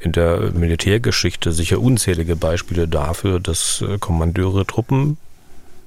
[0.00, 5.16] in der Militärgeschichte sicher unzählige Beispiele dafür, dass äh, Kommandeure Truppen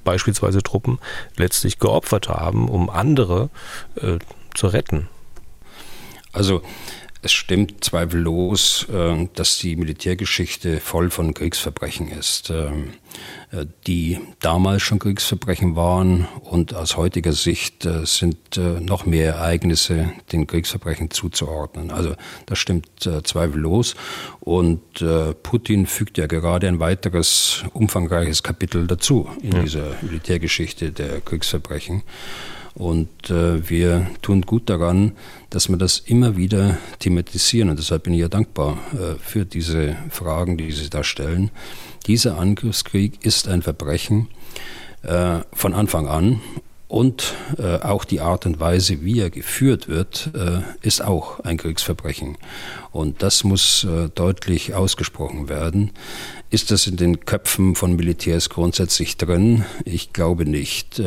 [0.06, 1.00] beispielsweise Truppen
[1.36, 3.50] letztlich geopfert haben, um andere
[3.96, 4.20] äh,
[4.54, 5.10] zu retten.
[6.32, 6.62] Also
[7.24, 12.96] es stimmt zweifellos, äh, dass die Militärgeschichte voll von Kriegsverbrechen ist, ähm,
[13.52, 20.12] äh, die damals schon Kriegsverbrechen waren und aus heutiger Sicht äh, sind noch mehr Ereignisse
[20.32, 21.90] den Kriegsverbrechen zuzuordnen.
[21.90, 22.14] Also
[22.46, 22.88] das stimmt
[23.24, 23.96] zweifellos
[24.42, 25.04] und
[25.42, 32.04] Putin fügt ja gerade ein weiteres umfangreiches Kapitel dazu in dieser Militärgeschichte der Kriegsverbrechen.
[32.76, 35.12] Und äh, wir tun gut daran,
[35.50, 37.70] dass wir das immer wieder thematisieren.
[37.70, 41.52] Und deshalb bin ich ja dankbar äh, für diese Fragen, die Sie da stellen.
[42.08, 44.28] Dieser Angriffskrieg ist ein Verbrechen
[45.04, 46.42] äh, von Anfang an.
[46.88, 51.58] Und äh, auch die Art und Weise, wie er geführt wird, äh, ist auch ein
[51.58, 52.38] Kriegsverbrechen.
[52.92, 55.90] Und das muss äh, deutlich ausgesprochen werden.
[56.52, 59.66] Ist das in den Köpfen von Militärs grundsätzlich drin?
[59.86, 61.02] Ich glaube nicht.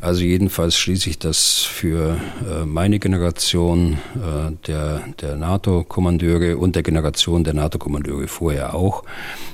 [0.00, 6.84] Also jedenfalls schließe ich das für äh, meine Generation äh, der, der NATO-Kommandeure und der
[6.84, 9.02] Generation der NATO-Kommandeure vorher auch.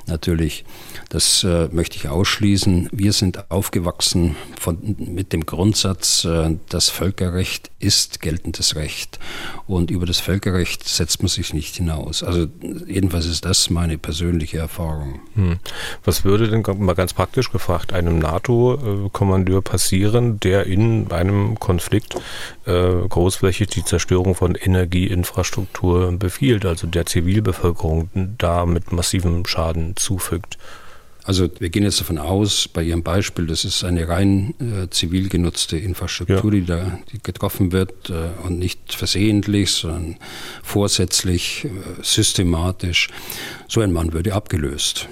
[0.07, 0.65] Natürlich,
[1.09, 2.91] das äh, möchte ich ausschließen.
[2.93, 6.27] Wir sind aufgewachsen von, mit dem Grundsatz,
[6.69, 9.19] das Völkerrecht ist geltendes Recht.
[9.67, 12.23] Und über das Völkerrecht setzt man sich nicht hinaus.
[12.23, 12.47] Also
[12.87, 15.21] jedenfalls ist das meine persönliche Erfahrung.
[15.35, 15.59] Hm.
[16.05, 22.17] Was würde denn mal ganz praktisch gefragt einem NATO-Kommandeur passieren, der in einem Konflikt
[22.65, 30.59] äh, großflächig die Zerstörung von Energieinfrastruktur befiehlt, also der Zivilbevölkerung da mit massivem Schaden zufügt?
[31.25, 35.31] Also wir gehen jetzt davon aus, bei Ihrem Beispiel, das ist eine rein äh, zivil
[35.31, 36.61] genutzte Infrastruktur, ja.
[36.61, 40.17] die da die getroffen wird äh, und nicht versehentlich, sondern
[40.63, 41.69] vorsätzlich, äh,
[42.03, 43.09] systematisch.
[43.69, 45.09] So ein Mann würde abgelöst,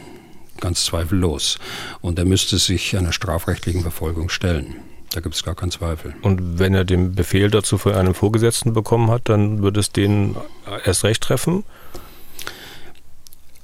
[0.60, 1.58] ganz zweifellos.
[2.02, 4.76] Und er müsste sich einer strafrechtlichen Verfolgung stellen.
[5.12, 6.14] Da gibt es gar keinen Zweifel.
[6.20, 10.36] Und wenn er den Befehl dazu von einem Vorgesetzten bekommen hat, dann würde es den
[10.84, 11.64] erst recht treffen?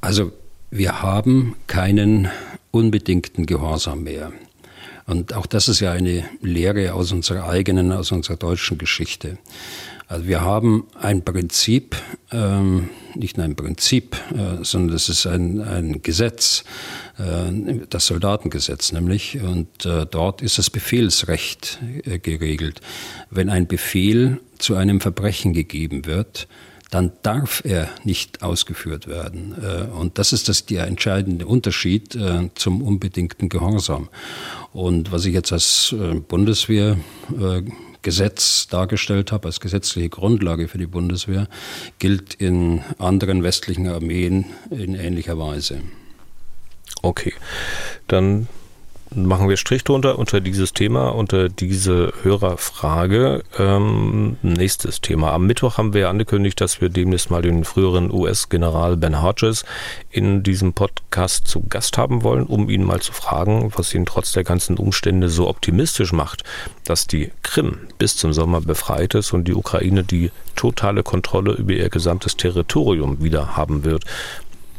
[0.01, 0.33] Also
[0.71, 2.29] wir haben keinen
[2.71, 4.33] unbedingten Gehorsam mehr.
[5.07, 9.39] Und auch das ist ja eine Lehre aus unserer eigenen, aus unserer deutschen Geschichte.
[10.07, 11.97] Also wir haben ein Prinzip,
[12.31, 16.65] ähm, nicht nur ein Prinzip, äh, sondern es ist ein, ein Gesetz,
[17.19, 19.41] äh, das Soldatengesetz nämlich.
[19.41, 22.81] Und äh, dort ist das Befehlsrecht äh, geregelt.
[23.31, 26.49] Wenn ein Befehl zu einem Verbrechen gegeben wird,
[26.91, 29.55] dann darf er nicht ausgeführt werden.
[29.63, 34.09] Äh, und das ist das, der entscheidende Unterschied äh, zum unbedingten Gehorsam.
[34.73, 41.49] Und was ich jetzt als äh, Bundeswehrgesetz dargestellt habe, als gesetzliche Grundlage für die Bundeswehr,
[41.99, 45.81] gilt in anderen westlichen Armeen in ähnlicher Weise.
[47.03, 47.35] Okay,
[48.07, 48.49] dann
[49.15, 53.43] machen wir Strich drunter unter dieses Thema, unter diese Hörerfrage.
[53.59, 55.33] Ähm, nächstes Thema.
[55.33, 59.65] Am Mittwoch haben wir angekündigt, dass wir demnächst mal den früheren US-General Ben Hodges
[60.11, 64.33] in diesem Podcast zu Gast haben wollen, um ihn mal zu fragen, was ihn trotz
[64.33, 66.45] der ganzen Umstände so optimistisch macht,
[66.85, 71.73] dass die Krim bis zum Sommer befreit ist und die Ukraine die totale Kontrolle über
[71.73, 74.05] ihr gesamtes Territorium wieder haben wird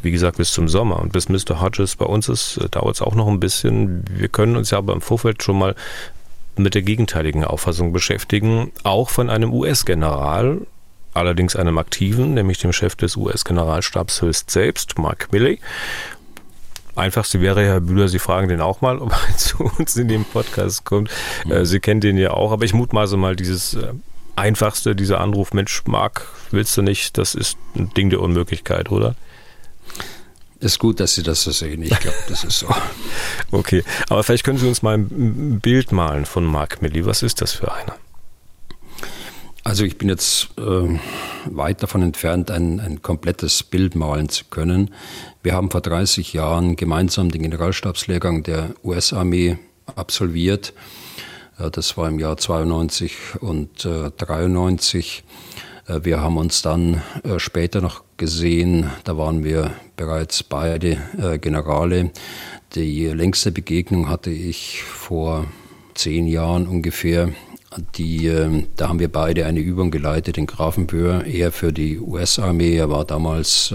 [0.02, 1.00] wie gesagt, bis zum Sommer.
[1.00, 1.62] Und bis Mr.
[1.62, 4.04] Hodges bei uns ist, äh, dauert es auch noch ein bisschen.
[4.10, 5.76] Wir können uns ja aber im Vorfeld schon mal
[6.56, 10.60] mit der gegenteiligen Auffassung beschäftigen, auch von einem US-General,
[11.14, 15.60] allerdings einem aktiven, nämlich dem Chef des US-Generalstabs höchst selbst, Mark Milley.
[16.96, 20.26] Einfachste wäre, Herr Bühler, Sie fragen den auch mal, ob er zu uns in den
[20.26, 21.10] Podcast kommt.
[21.46, 21.66] Mhm.
[21.66, 23.94] Sie kennen den ja auch, aber ich mutmaße mal dieses äh,
[24.36, 27.18] Einfachste, dieser Anruf, Mensch, Mark, willst du nicht?
[27.18, 29.16] Das ist ein Ding der Unmöglichkeit, oder?
[30.62, 31.82] Ist gut, dass Sie das so sehen.
[31.84, 32.68] Ich glaube, das ist so.
[33.52, 37.06] okay, aber vielleicht können Sie uns mal ein Bild malen von Mark Milli.
[37.06, 37.96] Was ist das für einer?
[39.64, 41.00] Also ich bin jetzt äh,
[41.46, 44.94] weit davon entfernt, ein, ein komplettes Bild malen zu können.
[45.44, 49.60] Wir haben vor 30 Jahren gemeinsam den Generalstabslehrgang der US-Armee
[49.96, 50.74] absolviert.
[51.58, 55.24] Äh, das war im Jahr 92 und äh, 93.
[55.90, 61.40] Äh, wir haben uns dann äh, später noch gesehen, da waren wir bereits beide äh,
[61.40, 62.12] Generale.
[62.76, 65.48] Die längste Begegnung hatte ich vor
[65.96, 67.30] zehn Jahren ungefähr.
[67.98, 68.32] Die,
[68.78, 72.76] da haben wir beide eine Übung geleitet in Grafenböhr, er für die US-Armee.
[72.76, 73.74] Er war damals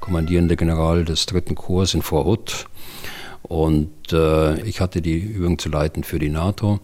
[0.00, 2.66] kommandierender General des dritten Korps in Vorhut.
[3.42, 6.80] Und äh, ich hatte die Übung zu leiten für die NATO.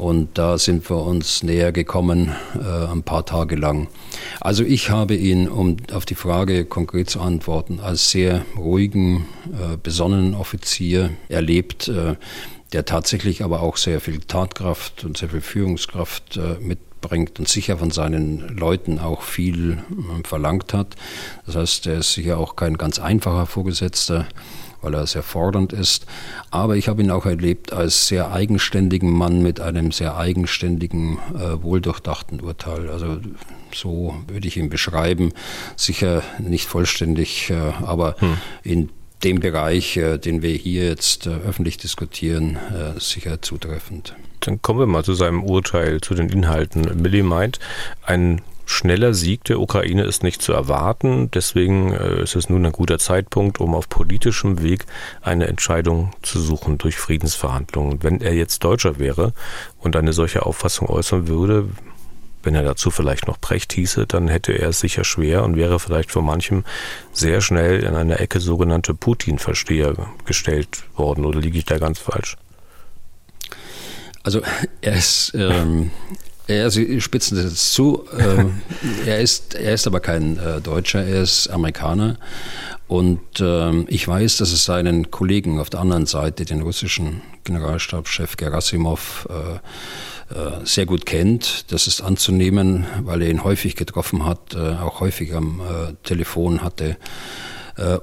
[0.00, 3.88] Und da sind wir uns näher gekommen, äh, ein paar Tage lang.
[4.40, 9.76] Also ich habe ihn, um auf die Frage konkret zu antworten, als sehr ruhigen, äh,
[9.76, 12.14] besonnenen Offizier erlebt, äh,
[12.72, 17.76] der tatsächlich aber auch sehr viel Tatkraft und sehr viel Führungskraft äh, mitbringt und sicher
[17.76, 20.96] von seinen Leuten auch viel äh, verlangt hat.
[21.44, 24.26] Das heißt, er ist sicher auch kein ganz einfacher Vorgesetzter
[24.82, 26.06] weil er sehr fordernd ist.
[26.50, 31.62] Aber ich habe ihn auch erlebt als sehr eigenständigen Mann mit einem sehr eigenständigen, äh,
[31.62, 32.88] wohldurchdachten Urteil.
[32.88, 33.18] Also
[33.74, 35.32] so würde ich ihn beschreiben.
[35.76, 38.36] Sicher nicht vollständig, äh, aber hm.
[38.62, 38.88] in
[39.24, 44.14] dem Bereich, äh, den wir hier jetzt äh, öffentlich diskutieren, äh, sicher zutreffend.
[44.40, 47.02] Dann kommen wir mal zu seinem Urteil, zu den Inhalten.
[47.02, 47.58] Millie meint,
[48.02, 51.30] ein schneller Sieg der Ukraine ist nicht zu erwarten.
[51.30, 54.86] Deswegen äh, ist es nun ein guter Zeitpunkt, um auf politischem Weg
[55.22, 58.02] eine Entscheidung zu suchen durch Friedensverhandlungen.
[58.02, 59.32] Wenn er jetzt Deutscher wäre
[59.78, 61.68] und eine solche Auffassung äußern würde,
[62.42, 65.78] wenn er dazu vielleicht noch Precht hieße, dann hätte er es sicher schwer und wäre
[65.78, 66.64] vielleicht von manchem
[67.12, 69.94] sehr schnell in eine Ecke sogenannte Putin-Versteher
[70.24, 71.26] gestellt worden.
[71.26, 72.36] Oder liege ich da ganz falsch?
[74.22, 74.42] Also
[74.80, 75.90] er ist, ähm,
[76.48, 78.04] ja, Sie spitzen das jetzt zu.
[78.18, 78.62] Ähm,
[79.06, 82.18] er, ist, er ist aber kein äh, Deutscher, er ist Amerikaner.
[82.88, 88.36] Und ähm, ich weiß, dass es seinen Kollegen auf der anderen Seite, den russischen Generalstabschef
[88.36, 91.70] Gerasimov, äh, äh, sehr gut kennt.
[91.72, 95.60] Das ist anzunehmen, weil er ihn häufig getroffen hat, auch häufig am
[96.04, 96.96] Telefon hatte.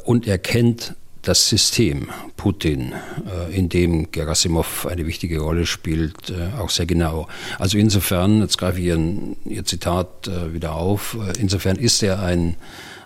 [0.05, 0.95] und er kennt
[1.27, 2.93] das System Putin,
[3.27, 7.27] äh, in dem Gerasimov eine wichtige Rolle spielt, äh, auch sehr genau.
[7.59, 12.55] Also insofern, jetzt greife ich Ihr Zitat äh, wieder auf, insofern ist er ein,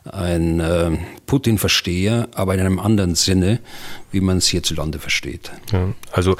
[0.06, 3.60] ein Putin-Versteher, aber in einem anderen Sinne,
[4.12, 5.52] wie man es hierzulande versteht.
[5.72, 6.38] Ja, also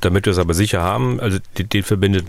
[0.00, 2.26] damit wir es aber sicher haben, also den, verbindet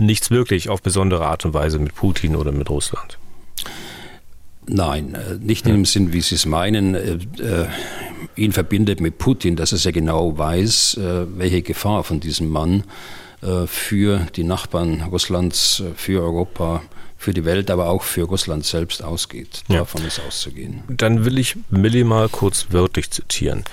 [0.00, 3.18] nichts wirklich auf besondere Art und Weise mit Putin oder mit Russland.
[4.68, 6.94] Nein, äh, nicht in dem Sinn, wie Sie es meinen.
[6.94, 7.66] Äh, äh,
[8.34, 12.84] ihn verbindet mit Putin, dass er sehr genau weiß, welche Gefahr von diesem Mann
[13.66, 16.82] für die Nachbarn Russlands, für Europa,
[17.16, 19.62] für die Welt, aber auch für Russland selbst ausgeht.
[19.68, 19.78] Ja.
[19.78, 20.82] Davon ist auszugehen.
[20.88, 23.64] Dann will ich Milli mal kurz wörtlich zitieren.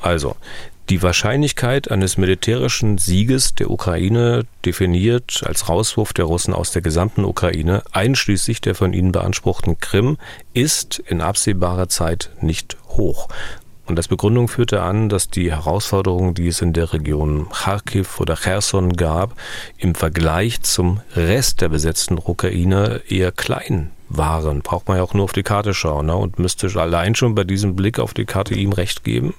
[0.00, 0.36] Also,
[0.90, 7.24] die Wahrscheinlichkeit eines militärischen Sieges der Ukraine definiert als Rauswurf der Russen aus der gesamten
[7.24, 10.18] Ukraine, einschließlich der von ihnen beanspruchten Krim,
[10.52, 13.28] ist in absehbarer Zeit nicht hoch.
[13.86, 18.34] Und als Begründung führte an, dass die Herausforderungen, die es in der Region Kharkiv oder
[18.34, 19.36] Cherson gab,
[19.78, 24.62] im Vergleich zum Rest der besetzten Ukraine eher klein waren.
[24.62, 26.16] Braucht man ja auch nur auf die Karte schauen ne?
[26.16, 29.34] und müsste allein schon bei diesem Blick auf die Karte ihm recht geben.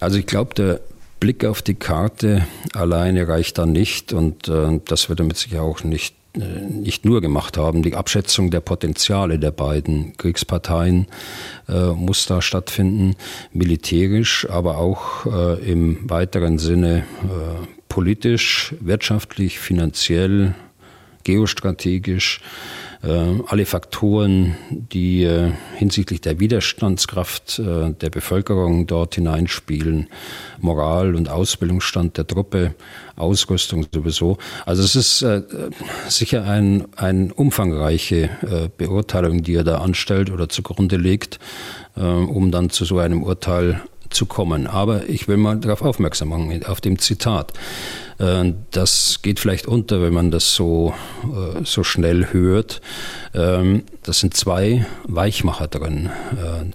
[0.00, 0.80] Also ich glaube, der
[1.20, 5.82] Blick auf die Karte alleine reicht da nicht und äh, das wird damit sicher auch
[5.82, 7.82] nicht nicht nur gemacht haben.
[7.82, 11.06] Die Abschätzung der Potenziale der beiden Kriegsparteien
[11.68, 13.16] äh, muss da stattfinden,
[13.52, 20.54] militärisch, aber auch äh, im weiteren Sinne äh, politisch, wirtschaftlich, finanziell,
[21.24, 22.40] geostrategisch.
[23.02, 30.08] Äh, alle Faktoren, die äh, hinsichtlich der Widerstandskraft äh, der Bevölkerung dort hineinspielen,
[30.60, 32.74] Moral und Ausbildungsstand der Truppe,
[33.16, 34.36] Ausrüstung sowieso.
[34.66, 35.24] Also es ist
[36.08, 41.38] sicher eine ein umfangreiche Beurteilung, die er da anstellt oder zugrunde legt,
[41.94, 43.80] um dann zu so einem Urteil
[44.16, 44.66] zu kommen.
[44.66, 47.52] Aber ich will mal darauf aufmerksam machen, auf dem Zitat.
[48.18, 50.94] Äh, das geht vielleicht unter, wenn man das so,
[51.24, 52.80] äh, so schnell hört.
[53.34, 56.10] Ähm, das sind zwei Weichmacher drin.
[56.32, 56.70] Äh,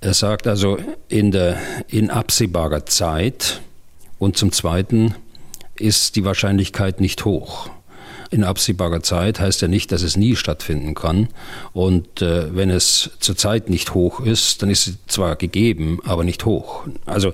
[0.00, 0.78] er sagt also
[1.08, 3.62] in, der, in absehbarer Zeit
[4.18, 5.14] und zum Zweiten
[5.76, 7.70] ist die Wahrscheinlichkeit nicht hoch
[8.32, 11.28] in absehbarer Zeit heißt ja nicht, dass es nie stattfinden kann.
[11.72, 16.44] Und äh, wenn es zurzeit nicht hoch ist, dann ist es zwar gegeben, aber nicht
[16.44, 16.84] hoch.
[17.04, 17.32] Also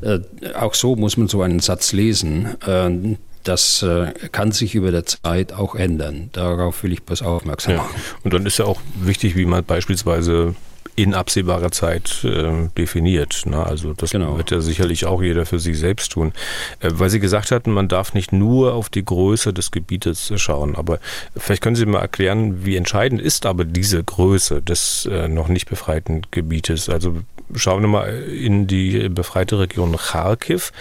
[0.00, 0.20] äh,
[0.58, 2.56] auch so muss man so einen Satz lesen.
[2.66, 3.86] Äh, das
[4.32, 6.30] kann sich über der Zeit auch ändern.
[6.32, 7.94] Darauf will ich bloß aufmerksam machen.
[7.94, 8.02] Ja.
[8.24, 10.56] Und dann ist ja auch wichtig, wie man beispielsweise
[10.96, 13.42] in absehbarer Zeit äh, definiert.
[13.44, 13.64] Ne?
[13.64, 14.38] Also das genau.
[14.38, 16.32] wird ja sicherlich auch jeder für sich selbst tun.
[16.80, 20.74] Äh, weil Sie gesagt hatten, man darf nicht nur auf die Größe des Gebietes schauen.
[20.74, 20.98] Aber
[21.36, 25.68] vielleicht können Sie mal erklären, wie entscheidend ist aber diese Größe des äh, noch nicht
[25.68, 26.88] befreiten Gebietes.
[26.88, 27.18] Also
[27.54, 30.72] schauen wir mal in die befreite Region Kharkiv.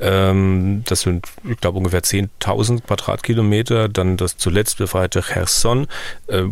[0.00, 3.88] Ähm, das sind, ich glaube, ungefähr 10.000 Quadratkilometer.
[3.90, 5.86] Dann das zuletzt befreite Cherson.
[6.28, 6.44] Äh,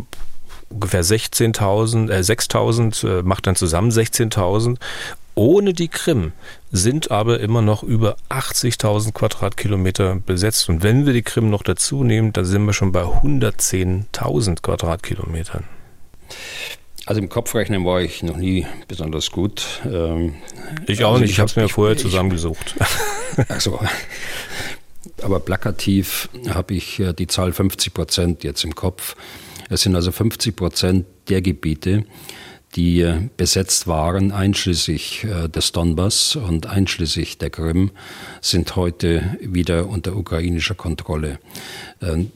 [0.69, 4.77] ungefähr 16.000, äh, 6.000, äh, macht dann zusammen 16.000.
[5.35, 6.33] Ohne die Krim
[6.71, 10.67] sind aber immer noch über 80.000 Quadratkilometer besetzt.
[10.67, 15.63] Und wenn wir die Krim noch dazu nehmen, dann sind wir schon bei 110.000 Quadratkilometern.
[17.05, 19.81] Also im Kopfrechnen war ich noch nie besonders gut.
[19.85, 20.35] Ähm,
[20.85, 22.75] ich auch also nicht, ich habe es mir ich, vorher ich, zusammengesucht.
[23.47, 23.79] Ach so.
[25.21, 29.15] Aber plakativ habe ich äh, die Zahl 50 Prozent jetzt im Kopf.
[29.69, 32.05] Es sind also 50 Prozent der Gebiete,
[32.75, 37.91] die äh, besetzt waren, einschließlich äh, des Donbass und einschließlich der Krim,
[38.41, 41.39] sind heute wieder unter ukrainischer Kontrolle.
[42.01, 42.31] Ähm,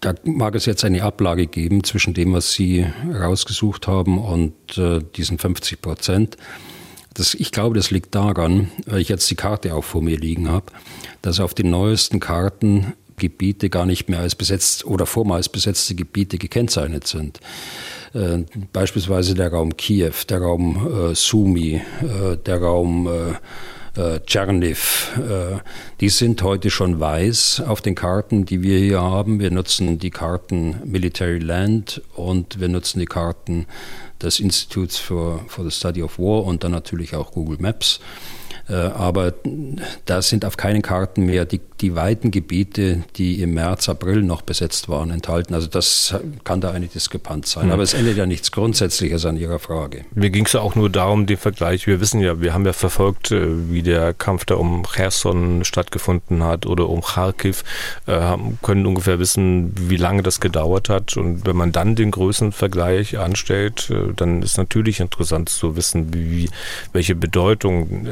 [0.00, 5.00] da mag es jetzt eine Ablage geben zwischen dem, was Sie rausgesucht haben und äh,
[5.16, 6.36] diesen 50 Prozent.
[7.14, 10.50] Das, ich glaube, das liegt daran, weil ich jetzt die Karte auch vor mir liegen
[10.50, 10.66] habe,
[11.22, 16.38] dass auf den neuesten Karten Gebiete gar nicht mehr als besetzt oder vormals besetzte Gebiete
[16.38, 17.40] gekennzeichnet sind.
[18.14, 23.36] Äh, beispielsweise der Raum Kiew, der Raum äh, Sumi, äh, der Raum
[24.26, 25.18] Tscherniv,
[26.02, 29.40] die sind heute schon weiß auf den Karten, die wir hier haben.
[29.40, 33.64] Wir nutzen die Karten Military Land und wir nutzen die Karten
[34.20, 38.00] des Instituts for, for the Study of War und dann natürlich auch Google Maps.
[38.68, 39.34] Äh, aber
[40.06, 44.42] da sind auf keinen Karten mehr die, die weiten Gebiete, die im März, April noch
[44.42, 45.54] besetzt waren, enthalten.
[45.54, 46.14] Also das
[46.44, 47.66] kann da eine Diskrepanz sein.
[47.66, 47.72] Mhm.
[47.72, 50.04] Aber es ändert ja nichts Grundsätzliches an Ihrer Frage.
[50.14, 51.86] Mir ging es ja auch nur darum, den Vergleich.
[51.86, 56.42] Wir wissen ja, wir haben ja verfolgt, äh, wie der Kampf da um Cherson stattgefunden
[56.42, 57.62] hat oder um Kharkiv,
[58.06, 61.16] äh, können ungefähr wissen, wie lange das gedauert hat.
[61.16, 66.50] Und wenn man dann den Größenvergleich anstellt, dann ist natürlich interessant zu wissen, wie,
[66.92, 68.06] welche Bedeutung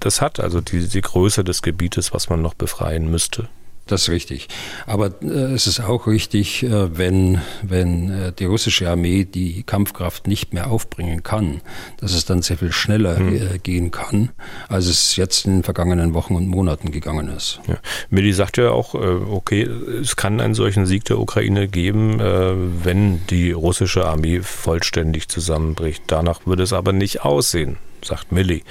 [0.00, 3.48] das hat, also die, die Größe des Gebietes, was man noch befreien müsste.
[3.86, 4.48] Das ist richtig.
[4.86, 10.28] Aber äh, es ist auch richtig, äh, wenn, wenn äh, die russische Armee die Kampfkraft
[10.28, 11.62] nicht mehr aufbringen kann,
[11.96, 13.60] dass es dann sehr viel schneller hm.
[13.62, 14.30] gehen kann,
[14.68, 17.60] als es jetzt in den vergangenen Wochen und Monaten gegangen ist.
[17.66, 17.76] Ja.
[18.08, 23.52] Milli sagt ja auch, okay, es kann einen solchen Sieg der Ukraine geben, wenn die
[23.52, 26.04] russische Armee vollständig zusammenbricht.
[26.06, 28.62] Danach würde es aber nicht aussehen, sagt Milli.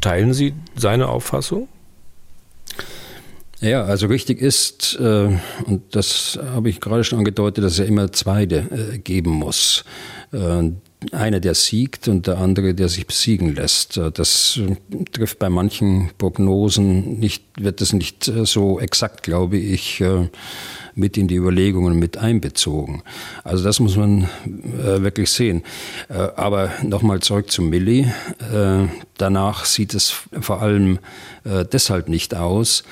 [0.00, 1.68] Teilen Sie seine Auffassung?
[3.60, 7.84] Ja, also richtig ist, äh, und das habe ich gerade schon angedeutet, dass es ja
[7.86, 9.84] immer zwei äh, geben muss.
[10.32, 10.70] Äh,
[11.12, 13.96] einer, der siegt und der andere, der sich besiegen lässt.
[13.96, 14.60] Äh, das
[15.12, 20.28] trifft bei manchen Prognosen nicht, wird das nicht äh, so exakt, glaube ich, äh,
[20.98, 23.02] mit in die Überlegungen mit einbezogen.
[23.44, 25.62] Also das muss man äh, wirklich sehen.
[26.08, 28.12] Äh, aber nochmal zurück zu Milli.
[28.52, 30.98] Äh, danach sieht es vor allem
[31.44, 32.84] äh, deshalb nicht aus,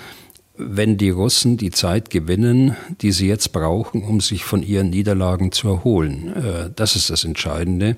[0.58, 5.52] wenn die Russen die Zeit gewinnen, die sie jetzt brauchen, um sich von ihren Niederlagen
[5.52, 6.34] zu erholen.
[6.34, 7.96] Äh, das ist das Entscheidende.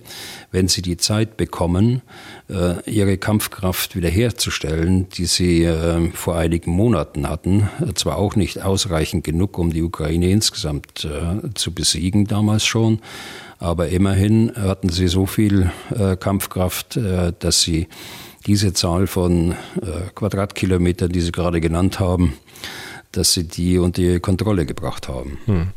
[0.50, 2.02] Wenn sie die Zeit bekommen,
[2.48, 9.24] äh, ihre Kampfkraft wiederherzustellen, die sie äh, vor einigen Monaten hatten, zwar auch nicht ausreichend
[9.24, 11.08] genug, um die Ukraine insgesamt
[11.54, 13.00] zu besiegen, damals schon,
[13.58, 15.70] aber immerhin hatten sie so viel
[16.20, 16.98] Kampfkraft,
[17.38, 17.88] dass sie
[18.48, 19.54] diese Zahl von
[20.14, 22.34] Quadratkilometern, die Sie gerade genannt haben,
[23.12, 25.38] dass sie die unter die Kontrolle gebracht haben.
[25.46, 25.68] Hm.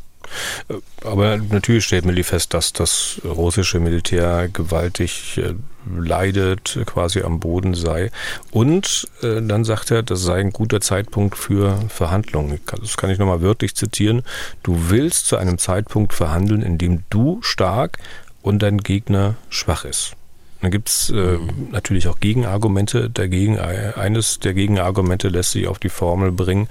[1.03, 5.55] Aber natürlich stellt Milli fest, dass das russische Militär gewaltig äh,
[5.93, 8.11] leidet, quasi am Boden sei.
[8.51, 12.59] Und äh, dann sagt er, das sei ein guter Zeitpunkt für Verhandlungen.
[12.65, 14.23] Das kann ich nochmal wörtlich zitieren.
[14.63, 17.97] Du willst zu einem Zeitpunkt verhandeln, in dem du stark
[18.41, 20.15] und dein Gegner schwach ist.
[20.61, 21.39] Dann gibt es äh,
[21.71, 23.59] natürlich auch Gegenargumente dagegen.
[23.59, 26.67] Eines der Gegenargumente lässt sich auf die Formel bringen,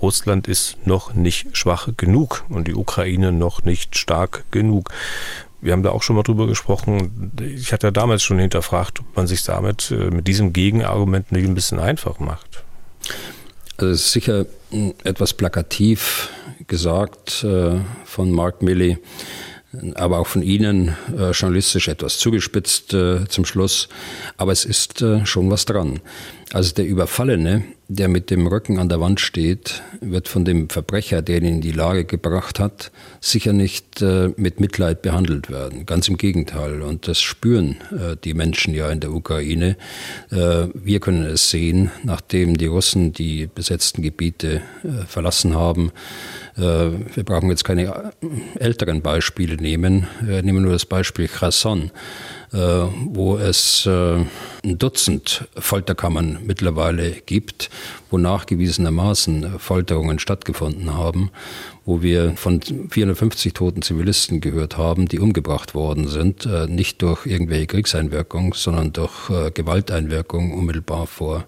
[0.00, 4.90] Russland ist noch nicht schwach genug und die Ukraine noch nicht stark genug.
[5.60, 7.32] Wir haben da auch schon mal drüber gesprochen.
[7.40, 11.54] Ich hatte damals schon hinterfragt, ob man sich damit äh, mit diesem Gegenargument nicht ein
[11.54, 12.64] bisschen einfach macht.
[13.76, 14.46] Also es ist sicher
[15.04, 16.30] etwas plakativ
[16.66, 18.98] gesagt äh, von Mark Milley
[19.94, 23.88] aber auch von Ihnen äh, journalistisch etwas zugespitzt äh, zum Schluss.
[24.36, 26.00] Aber es ist äh, schon was dran.
[26.52, 31.22] Also der Überfallene, der mit dem Rücken an der Wand steht, wird von dem Verbrecher,
[31.22, 35.86] der ihn in die Lage gebracht hat, sicher nicht äh, mit Mitleid behandelt werden.
[35.86, 36.82] Ganz im Gegenteil.
[36.82, 39.76] Und das spüren äh, die Menschen ja in der Ukraine.
[40.30, 45.90] Äh, wir können es sehen, nachdem die Russen die besetzten Gebiete äh, verlassen haben.
[46.56, 48.02] Äh, wir brauchen jetzt keine äh,
[48.58, 50.06] älteren Beispiele nehmen.
[50.20, 51.90] Nehmen nur das Beispiel Kherson
[52.52, 54.24] wo es äh,
[54.64, 57.70] ein Dutzend Folterkammern mittlerweile gibt,
[58.10, 61.30] wo nachgewiesenermaßen Folterungen stattgefunden haben,
[61.86, 67.24] wo wir von 450 toten Zivilisten gehört haben, die umgebracht worden sind, äh, nicht durch
[67.24, 71.44] irgendwelche Kriegseinwirkung, sondern durch Gewalteinwirkung unmittelbar vor,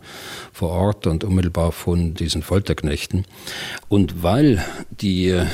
[0.53, 3.27] vor Ort und unmittelbar von diesen Folterknechten.
[3.89, 5.45] Und weil die äh,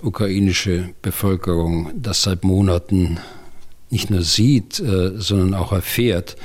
[0.00, 3.18] ukrainische Bevölkerung das seit Monaten
[3.90, 6.36] nicht nur sieht, äh, sondern auch erfährt,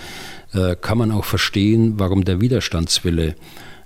[0.54, 3.36] äh, kann man auch verstehen, warum der Widerstandswille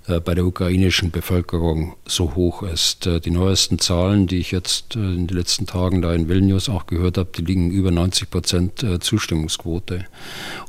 [0.06, 3.08] äh, bei der ukrainischen Bevölkerung so hoch ist.
[3.24, 7.18] Die neuesten Zahlen, die ich jetzt in den letzten Tagen da in Vilnius auch gehört
[7.18, 10.06] habe, die liegen über 90 Prozent Zustimmungsquote.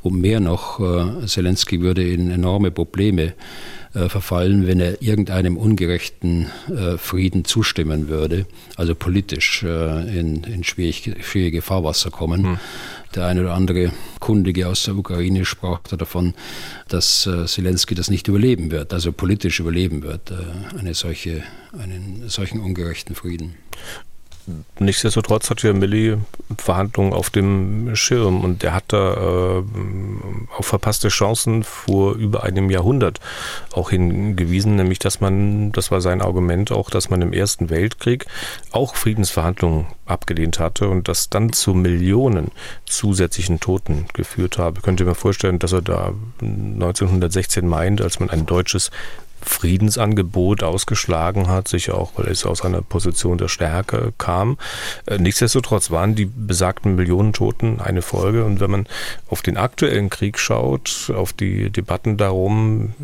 [0.02, 0.80] Und mehr noch,
[1.26, 3.32] Zelensky würde in enorme Probleme äh,
[3.92, 11.14] verfallen, wenn er irgendeinem ungerechten äh, Frieden zustimmen würde, also politisch äh, in, in schwierig,
[11.22, 12.44] schwierige Fahrwasser kommen.
[12.44, 12.58] Hm.
[13.14, 16.32] Der eine oder andere Kundige aus der Ukraine sprach davon,
[16.88, 21.42] dass äh, Zelensky das nicht überleben wird, also politisch überleben wird, äh, eine solche,
[21.78, 23.56] einen solchen ungerechten Frieden.
[24.78, 26.16] Nichtsdestotrotz hat ja Milli
[26.58, 29.62] Verhandlungen auf dem Schirm und er hat da äh,
[30.56, 33.20] auf verpasste Chancen vor über einem Jahrhundert
[33.72, 38.26] auch hingewiesen, nämlich dass man, das war sein Argument auch, dass man im Ersten Weltkrieg
[38.72, 42.50] auch Friedensverhandlungen abgelehnt hatte und das dann zu Millionen
[42.84, 44.80] zusätzlichen Toten geführt habe.
[44.80, 48.90] Könnt ihr mir vorstellen, dass er da 1916 meint, als man ein deutsches
[49.42, 54.58] Friedensangebot ausgeschlagen hat, sicher auch, weil es aus einer Position der Stärke kam.
[55.06, 58.44] Äh, nichtsdestotrotz waren die besagten Millionen Toten eine Folge.
[58.44, 58.86] Und wenn man
[59.28, 62.94] auf den aktuellen Krieg schaut, auf die Debatten darum,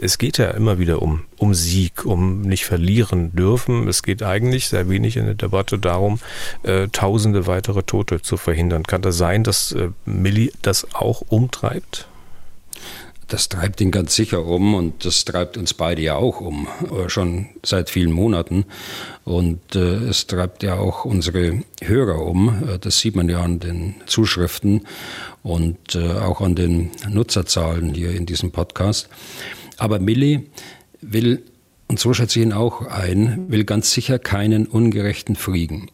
[0.00, 3.88] es geht ja immer wieder um, um Sieg, um nicht verlieren dürfen.
[3.88, 6.18] Es geht eigentlich sehr wenig in der Debatte darum,
[6.62, 8.82] äh, tausende weitere Tote zu verhindern.
[8.82, 12.08] Kann das sein, dass äh, Milli das auch umtreibt?
[13.28, 17.08] Das treibt ihn ganz sicher um und das treibt uns beide ja auch um, äh,
[17.08, 18.66] schon seit vielen Monaten.
[19.24, 22.62] Und äh, es treibt ja auch unsere Hörer um.
[22.68, 24.86] Äh, das sieht man ja an den Zuschriften
[25.42, 29.08] und äh, auch an den Nutzerzahlen hier in diesem Podcast.
[29.78, 30.50] Aber Milli
[31.00, 31.42] will,
[31.88, 35.90] und so schätze ich ihn auch ein, will ganz sicher keinen ungerechten Frieden,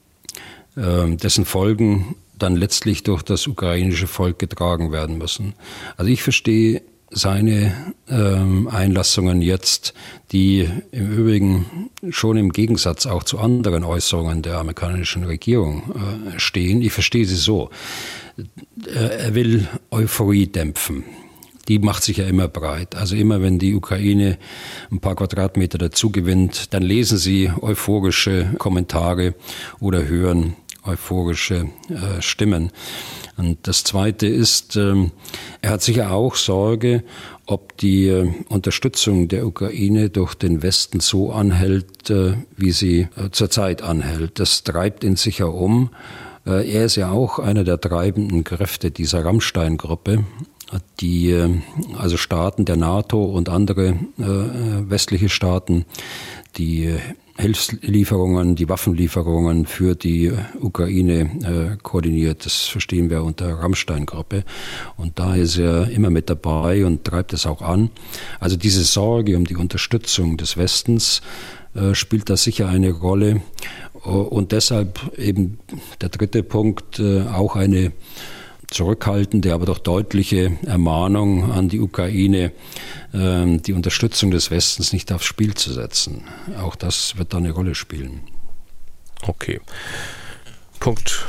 [0.77, 5.55] äh, dessen Folgen dann letztlich durch das ukrainische Volk getragen werden müssen.
[5.97, 9.95] Also ich verstehe seine ähm, Einlassungen jetzt,
[10.33, 15.83] die im Übrigen schon im Gegensatz auch zu anderen Äußerungen der amerikanischen Regierung
[16.35, 16.83] äh, stehen.
[16.83, 17.71] Ich verstehe sie so.
[18.87, 21.05] Äh, er will Euphorie dämpfen.
[21.69, 22.95] Die macht sich ja immer breit.
[22.95, 24.39] Also immer wenn die Ukraine
[24.91, 29.35] ein paar Quadratmeter dazu gewinnt, dann lesen sie euphorische Kommentare
[29.79, 32.71] oder hören euphorische äh, Stimmen.
[33.37, 35.13] Und das Zweite ist, ähm,
[35.63, 37.05] er hat sicher auch Sorge,
[37.47, 43.31] ob die äh, Unterstützung der Ukraine durch den Westen so anhält, äh, wie sie äh,
[43.31, 44.39] zurzeit anhält.
[44.39, 45.91] Das treibt ihn sicher um.
[46.47, 50.25] Äh, er ist ja auch einer der treibenden Kräfte dieser Rammstein-Gruppe
[51.01, 51.61] die äh,
[51.99, 55.85] also Staaten der NATO und andere äh, westliche Staaten,
[56.57, 56.95] die
[57.41, 62.45] Hilfslieferungen, die Waffenlieferungen für die Ukraine äh, koordiniert.
[62.45, 64.45] Das verstehen wir unter Rammstein-Gruppe.
[64.97, 67.91] Und da ist er immer mit dabei und treibt es auch an.
[68.39, 71.23] Also diese Sorge um die Unterstützung des Westens
[71.75, 73.43] äh, spielt da sicher eine Rolle.
[74.03, 75.59] Und deshalb eben
[76.01, 77.93] der dritte Punkt, äh, auch eine
[78.71, 82.53] zurückhaltende, aber doch deutliche Ermahnung an die Ukraine,
[83.13, 86.23] ähm, die Unterstützung des Westens nicht aufs Spiel zu setzen.
[86.61, 88.21] Auch das wird da eine Rolle spielen.
[89.27, 89.61] Okay.
[90.79, 91.27] Punkt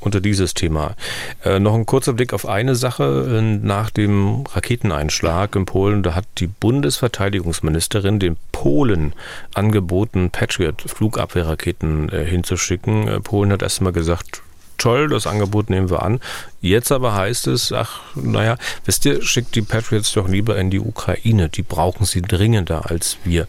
[0.00, 0.96] unter dieses Thema.
[1.44, 3.38] Äh, noch ein kurzer Blick auf eine Sache.
[3.38, 9.14] Äh, nach dem Raketeneinschlag in Polen, da hat die Bundesverteidigungsministerin den Polen
[9.54, 13.08] angeboten, Patriot-Flugabwehrraketen äh, hinzuschicken.
[13.08, 14.42] Äh, Polen hat erstmal gesagt,
[14.80, 16.20] toll, das Angebot nehmen wir an.
[16.60, 20.80] Jetzt aber heißt es, ach, naja, wisst ihr, schickt die Patriots doch lieber in die
[20.80, 21.48] Ukraine.
[21.48, 23.46] Die brauchen sie dringender als wir.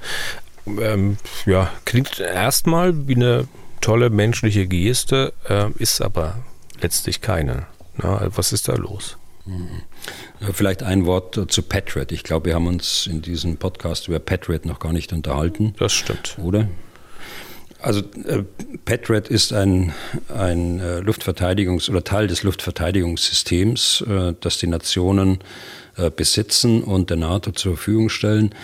[0.67, 3.47] Ähm, ja, klingt erstmal wie eine
[3.79, 6.35] tolle menschliche Geste, äh, ist aber
[6.81, 7.65] letztlich keine.
[7.97, 9.17] Na, was ist da los?
[10.53, 12.11] Vielleicht ein Wort zu Patriot.
[12.11, 15.73] Ich glaube, wir haben uns in diesem Podcast über Patriot noch gar nicht unterhalten.
[15.79, 16.37] Das stimmt.
[16.39, 16.67] Oder?
[17.81, 18.43] Also äh,
[18.85, 19.93] Patriot ist ein,
[20.35, 25.39] ein äh, Luftverteidigungs- oder Teil des Luftverteidigungssystems, äh, das die Nationen
[25.97, 28.55] äh, besitzen und der NATO zur Verfügung stellen.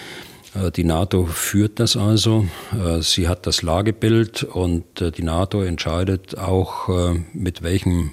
[0.56, 2.48] Äh, die NATO führt das also.
[2.74, 6.90] Äh, sie hat das Lagebild und die NATO entscheidet auch,
[7.34, 8.12] mit welchem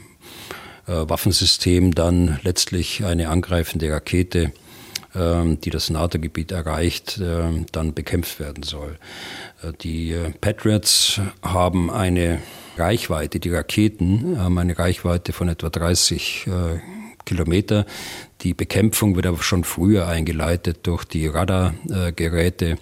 [0.86, 4.52] Waffensystem dann letztlich eine angreifende Rakete
[5.16, 8.98] die das NATO-Gebiet erreicht, ähm, dann bekämpft werden soll.
[9.62, 12.40] Äh, die äh, Patriots haben eine
[12.76, 16.80] Reichweite, die Raketen haben eine Reichweite von etwa 30 äh,
[17.24, 17.86] Kilometer.
[18.42, 22.76] Die Bekämpfung wird aber schon früher eingeleitet durch die Radargeräte.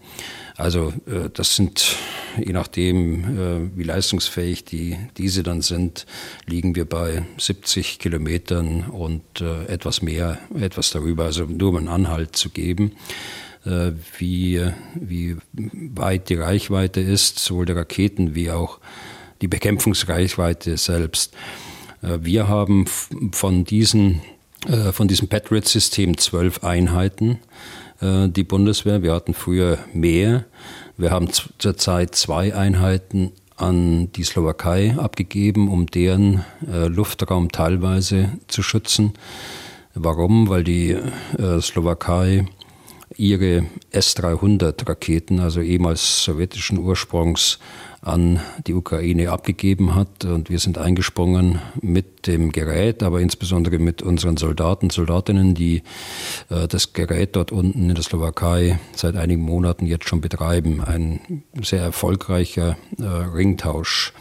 [0.62, 0.92] Also
[1.34, 1.96] das sind,
[2.38, 6.06] je nachdem, wie leistungsfähig die, diese dann sind,
[6.46, 12.36] liegen wir bei 70 Kilometern und etwas mehr, etwas darüber, also nur um einen Anhalt
[12.36, 12.92] zu geben.
[13.64, 14.60] Äh, wie,
[14.94, 18.80] wie weit die Reichweite ist, sowohl der Raketen wie auch
[19.40, 21.32] die Bekämpfungsreichweite selbst.
[22.02, 24.20] Äh, wir haben von diesen
[24.66, 27.38] äh, von diesem Patriot-System zwölf Einheiten,
[28.02, 29.02] die Bundeswehr.
[29.02, 30.44] Wir hatten früher mehr.
[30.96, 31.28] Wir haben
[31.58, 39.12] zurzeit zwei Einheiten an die Slowakei abgegeben, um deren Luftraum teilweise zu schützen.
[39.94, 40.48] Warum?
[40.48, 40.96] Weil die
[41.60, 42.46] Slowakei
[43.16, 47.58] ihre S-300-Raketen, also ehemals sowjetischen Ursprungs,
[48.02, 50.24] an die Ukraine abgegeben hat.
[50.24, 55.82] Und wir sind eingesprungen mit dem Gerät, aber insbesondere mit unseren Soldaten, Soldatinnen, die
[56.50, 60.82] äh, das Gerät dort unten in der Slowakei seit einigen Monaten jetzt schon betreiben.
[60.82, 64.12] Ein sehr erfolgreicher äh, Ringtausch.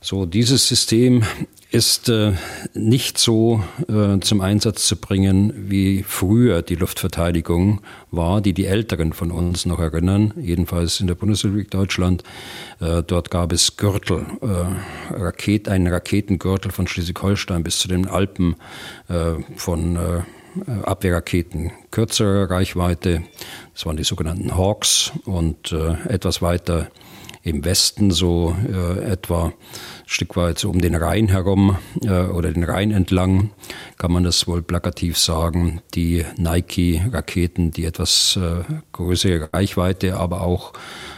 [0.00, 1.24] So, dieses System
[1.70, 2.32] ist äh,
[2.72, 9.12] nicht so äh, zum Einsatz zu bringen, wie früher die Luftverteidigung war, die die Älteren
[9.12, 12.22] von uns noch erinnern, jedenfalls in der Bundesrepublik Deutschland.
[12.80, 18.56] Äh, dort gab es Gürtel, äh, Raket, einen Raketengürtel von Schleswig-Holstein bis zu den Alpen
[19.08, 20.22] äh, von äh,
[20.84, 23.24] Abwehrraketen kürzerer Reichweite.
[23.74, 25.72] Das waren die sogenannten Hawks und
[26.08, 26.88] etwas weiter
[27.44, 28.56] im Westen so
[29.04, 29.52] etwa
[30.10, 33.50] Stück weit um den Rhein herum äh, oder den Rhein entlang,
[33.98, 40.72] kann man das wohl plakativ sagen, die Nike-Raketen, die etwas äh, größere Reichweite, aber auch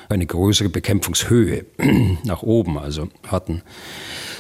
[0.09, 1.67] eine größere Bekämpfungshöhe
[2.25, 3.63] nach oben also hatten.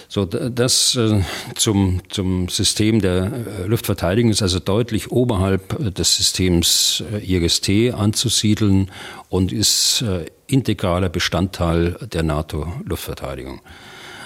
[0.08, 1.20] So, das äh,
[1.54, 3.30] zum, zum System der
[3.62, 8.90] äh, Luftverteidigung ist also deutlich oberhalb äh, des Systems IRST anzusiedeln
[9.28, 10.04] und ist
[10.48, 13.60] integraler Bestandteil der NATO-Luftverteidigung.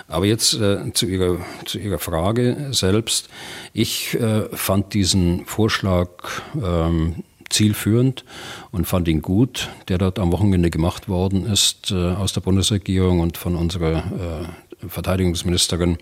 [0.08, 3.28] Aber jetzt äh, zu, Ihrer, zu Ihrer Frage selbst.
[3.72, 6.08] Ich äh, fand diesen Vorschlag
[6.54, 8.24] ähm, zielführend
[8.70, 13.20] und fand ihn gut, der dort am Wochenende gemacht worden ist äh, aus der Bundesregierung
[13.20, 15.98] und von unserer äh, Verteidigungsministerin,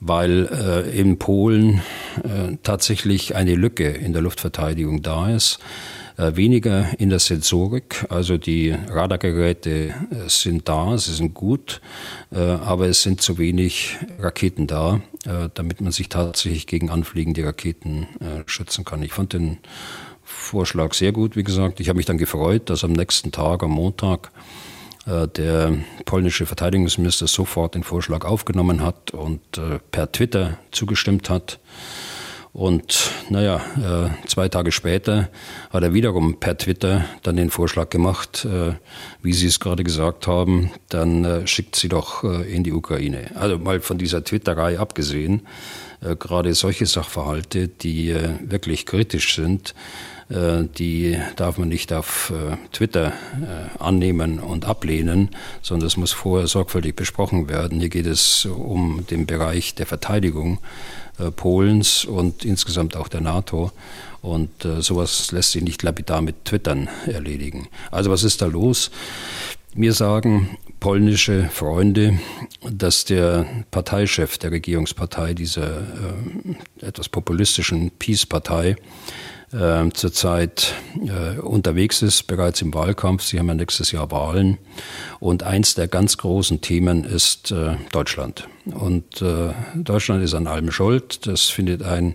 [0.00, 1.82] weil äh, in Polen
[2.22, 5.60] äh, tatsächlich eine Lücke in der Luftverteidigung da ist
[6.18, 9.94] weniger in der Sensorik, also die Radargeräte äh,
[10.26, 11.80] sind da, sie sind gut,
[12.32, 15.00] äh, aber es sind zu wenig Raketen da,
[15.54, 18.06] damit man sich tatsächlich gegen anfliegende Raketen
[18.46, 19.02] schützen kann.
[19.02, 19.58] Ich fand den
[20.22, 21.80] Vorschlag sehr gut, wie gesagt.
[21.80, 24.30] Ich habe mich dann gefreut, dass am nächsten Tag, am Montag,
[25.06, 29.40] der polnische Verteidigungsminister sofort den Vorschlag aufgenommen hat und
[29.90, 31.58] per Twitter zugestimmt hat.
[32.52, 35.28] Und naja, äh, zwei Tage später
[35.70, 38.72] hat er wiederum per Twitter dann den Vorschlag gemacht, äh,
[39.22, 43.30] wie Sie es gerade gesagt haben, dann äh, schickt sie doch in die Ukraine.
[43.34, 45.42] Also mal von dieser Twitterei abgesehen,
[46.00, 49.74] gerade solche Sachverhalte, die wirklich kritisch sind,
[50.30, 52.32] die darf man nicht auf
[52.72, 53.12] Twitter
[53.78, 55.30] annehmen und ablehnen,
[55.62, 57.80] sondern es muss vorher sorgfältig besprochen werden.
[57.80, 60.58] Hier geht es um den Bereich der Verteidigung
[61.18, 63.72] äh, Polens und insgesamt auch der NATO.
[64.22, 67.68] Und äh, sowas lässt sich nicht lapidar mit Twittern erledigen.
[67.90, 68.90] Also was ist da los?
[69.74, 72.18] Mir sagen polnische Freunde,
[72.70, 78.76] dass der Parteichef der Regierungspartei, dieser äh, etwas populistischen Peace-Partei,
[79.52, 83.22] äh, zurzeit äh, unterwegs ist, bereits im Wahlkampf.
[83.22, 84.58] Sie haben ja nächstes Jahr Wahlen.
[85.20, 88.48] Und eins der ganz großen Themen ist äh, Deutschland.
[88.66, 91.26] Und äh, Deutschland ist an allem schuld.
[91.26, 92.14] Das findet ein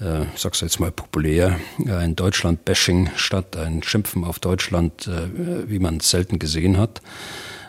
[0.00, 5.98] äh, sag's jetzt mal populär, ein Deutschland-Bashing statt, ein Schimpfen auf Deutschland, äh, wie man
[5.98, 7.00] es selten gesehen hat.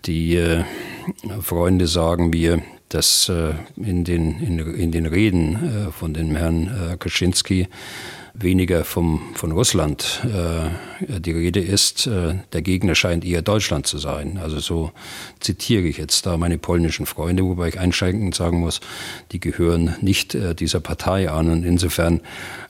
[0.06, 0.64] Die äh,
[1.42, 6.98] Freunde sagen mir, dass äh, in, den, in, in den Reden äh, von dem Herrn
[7.00, 7.68] Kaczynski
[8.40, 12.08] weniger vom, von Russland äh, die Rede ist.
[12.08, 14.38] Äh, der Gegner scheint eher Deutschland zu sein.
[14.38, 14.92] Also so
[15.40, 18.80] zitiere ich jetzt da meine polnischen Freunde, wobei ich einschränkend sagen muss,
[19.32, 21.50] die gehören nicht äh, dieser Partei an.
[21.50, 22.22] Und insofern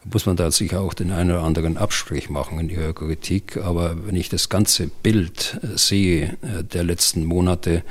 [0.05, 3.57] muss man da sicher auch den einen oder anderen Abstrich machen in ihrer Kritik.
[3.57, 7.83] Aber wenn ich das ganze Bild äh, sehe äh, der letzten Monate,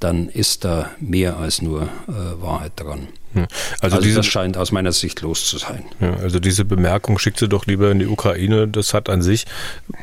[0.00, 3.08] dann ist da mehr als nur äh, Wahrheit dran.
[3.34, 3.42] Ja,
[3.80, 5.84] also, also diese, das scheint aus meiner Sicht los zu sein.
[6.00, 8.66] Ja, also diese Bemerkung schickt sie doch lieber in die Ukraine.
[8.66, 9.46] Das hat an sich,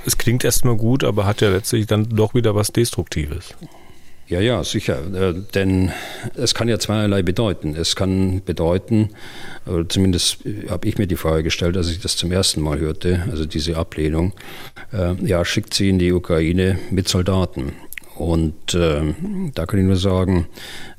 [0.05, 3.55] es klingt erstmal gut, aber hat ja letztlich dann doch wieder was Destruktives.
[4.27, 4.99] Ja, ja, sicher.
[5.13, 5.91] Äh, denn
[6.35, 7.75] es kann ja zweierlei bedeuten.
[7.75, 9.09] Es kann bedeuten,
[9.65, 10.39] oder zumindest
[10.69, 13.77] habe ich mir die Frage gestellt, als ich das zum ersten Mal hörte, also diese
[13.77, 14.33] Ablehnung,
[14.91, 17.73] äh, ja, schickt sie in die Ukraine mit Soldaten.
[18.17, 19.13] Und äh,
[19.53, 20.47] da kann ich nur sagen,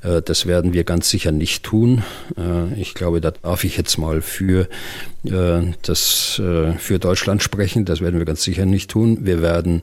[0.01, 2.03] äh, das werden wir ganz sicher nicht tun.
[2.37, 4.67] Äh, ich glaube, da darf ich jetzt mal für,
[5.25, 7.85] äh, das, äh, für Deutschland sprechen.
[7.85, 9.25] Das werden wir ganz sicher nicht tun.
[9.25, 9.81] Wir werden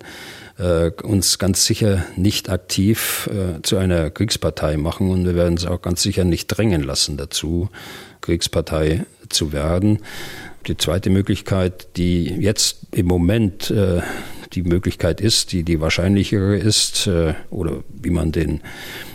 [0.59, 3.28] äh, uns ganz sicher nicht aktiv
[3.62, 7.68] zu einer Kriegspartei machen und wir werden es auch ganz sicher nicht drängen lassen dazu,
[8.22, 9.99] Kriegspartei zu werden.
[10.66, 13.72] Die zweite Möglichkeit, die jetzt im Moment
[14.57, 18.62] die Möglichkeit ist, die die wahrscheinlichere ist, äh, oder wie man den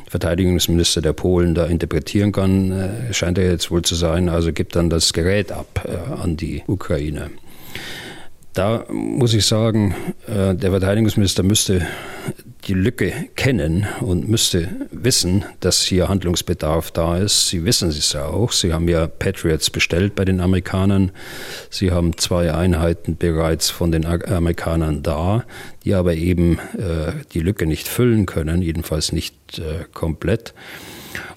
[0.08, 4.30] Verteidigungsminister der Polen da interpretieren kann, äh, scheint er jetzt wohl zu sein.
[4.30, 7.32] Also gibt dann das Gerät ab äh, an die Ukraine.
[8.54, 9.96] Da muss ich sagen,
[10.28, 11.88] der Verteidigungsminister müsste
[12.66, 17.48] die Lücke kennen und müsste wissen, dass hier Handlungsbedarf da ist.
[17.48, 18.52] Sie wissen es ja auch.
[18.52, 21.12] Sie haben ja Patriots bestellt bei den Amerikanern.
[21.70, 25.46] Sie haben zwei Einheiten bereits von den Amerikanern da,
[25.84, 30.54] die aber eben äh, die Lücke nicht füllen können, jedenfalls nicht äh, komplett.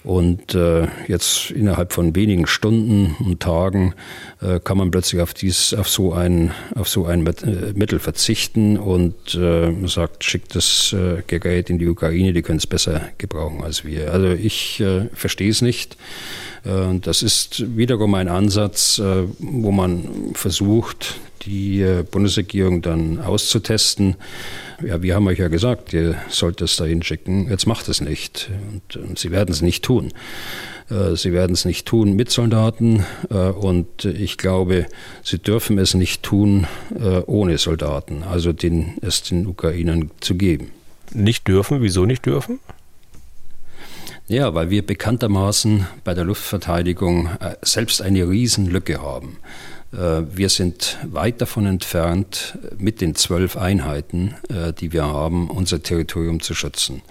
[0.05, 3.95] Und äh, jetzt innerhalb von wenigen Stunden und Tagen
[4.39, 8.77] äh, kann man plötzlich auf, dies, auf, so ein, auf so ein äh, Mittel verzichten
[8.77, 13.63] und äh, sagt, schickt das äh, Gerät in die Ukraine, die können es besser gebrauchen
[13.63, 14.13] als wir.
[14.13, 15.97] Also ich äh, verstehe es nicht.
[16.63, 18.99] Das ist wiederum ein Ansatz,
[19.37, 24.15] wo man versucht, die äh, Bundesregierung dann auszutesten.
[24.85, 27.49] Ja, wir haben euch ja gesagt, ihr sollt es dahin schicken.
[27.49, 28.49] Jetzt macht es nicht.
[28.71, 30.11] Und, und sie werden es nicht tun.
[30.89, 34.87] Äh, sie werden es nicht tun mit Soldaten äh, und ich glaube,
[35.23, 36.67] sie dürfen es nicht tun
[37.25, 40.71] ohne Soldaten, also den, es den Ukrainern zu geben.
[41.13, 41.81] Nicht dürfen?
[41.81, 42.59] Wieso nicht dürfen?
[44.27, 47.29] Ja, weil wir bekanntermaßen bei der Luftverteidigung
[47.61, 49.37] selbst eine Riesenlücke haben.
[49.95, 55.81] Äh, wir sind weit davon entfernt, mit den zwölf Einheiten, äh, die wir haben, unser
[55.81, 57.01] Territorium zu schützen.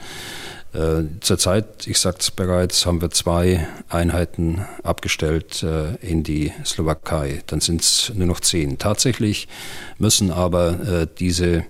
[0.72, 5.64] Äh, zurzeit, ich sagte es bereits, haben wir zwei Einheiten abgestellt
[6.01, 7.43] in die Slowakei.
[7.47, 8.78] Dann sind es nur noch zehn.
[8.78, 9.47] Tatsächlich
[9.99, 11.64] müssen aber diese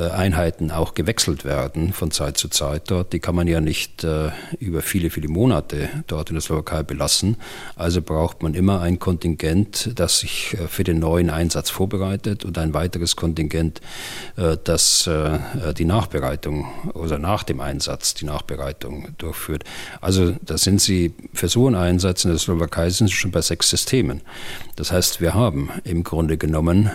[0.00, 3.12] Einheiten auch gewechselt werden von Zeit zu Zeit dort.
[3.12, 7.36] Die kann man ja nicht äh, über viele, viele Monate dort in der Slowakei belassen.
[7.76, 12.58] Also braucht man immer ein Kontingent, das sich äh, für den neuen Einsatz vorbereitet und
[12.58, 13.80] ein weiteres Kontingent,
[14.36, 15.08] das
[15.78, 19.64] die Nachbereitung oder nach dem Einsatz die Nachbereitung durchführt.
[20.00, 23.40] Also da sind Sie für so einen Einsatz in der Slowakei sind Sie schon bei
[23.40, 24.22] sechs Systemen.
[24.76, 26.90] Das heißt, wir haben im Grunde genommen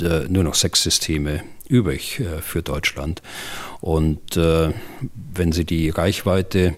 [0.00, 3.22] nur noch sechs Systeme übrig äh, für Deutschland.
[3.80, 4.72] Und äh,
[5.34, 6.76] wenn Sie die Reichweite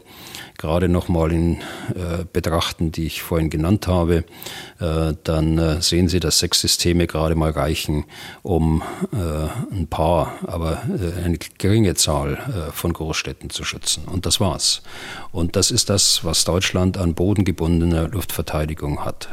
[0.59, 1.57] gerade nochmal in
[1.95, 4.25] äh, betrachten, die ich vorhin genannt habe,
[4.79, 8.05] äh, dann äh, sehen Sie, dass sechs Systeme gerade mal reichen,
[8.43, 14.05] um äh, ein paar, aber äh, eine geringe Zahl äh, von Großstädten zu schützen.
[14.05, 14.83] Und das war's.
[15.33, 19.29] Und das ist das, was Deutschland an bodengebundener Luftverteidigung hat.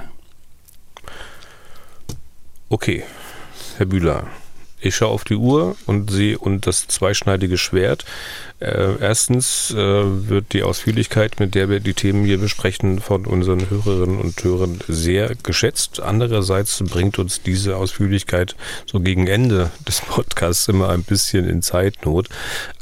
[2.70, 3.04] Okay,
[3.78, 4.25] Herr Bühler,
[4.80, 8.05] ich schaue auf die Uhr und sehe und das zweischneidige Schwert.
[8.59, 13.69] Äh, erstens äh, wird die Ausführlichkeit, mit der wir die Themen hier besprechen, von unseren
[13.69, 15.99] Hörerinnen und Hörern sehr geschätzt.
[15.99, 18.55] Andererseits bringt uns diese Ausführlichkeit
[18.88, 22.30] so gegen Ende des Podcasts immer ein bisschen in Zeitnot.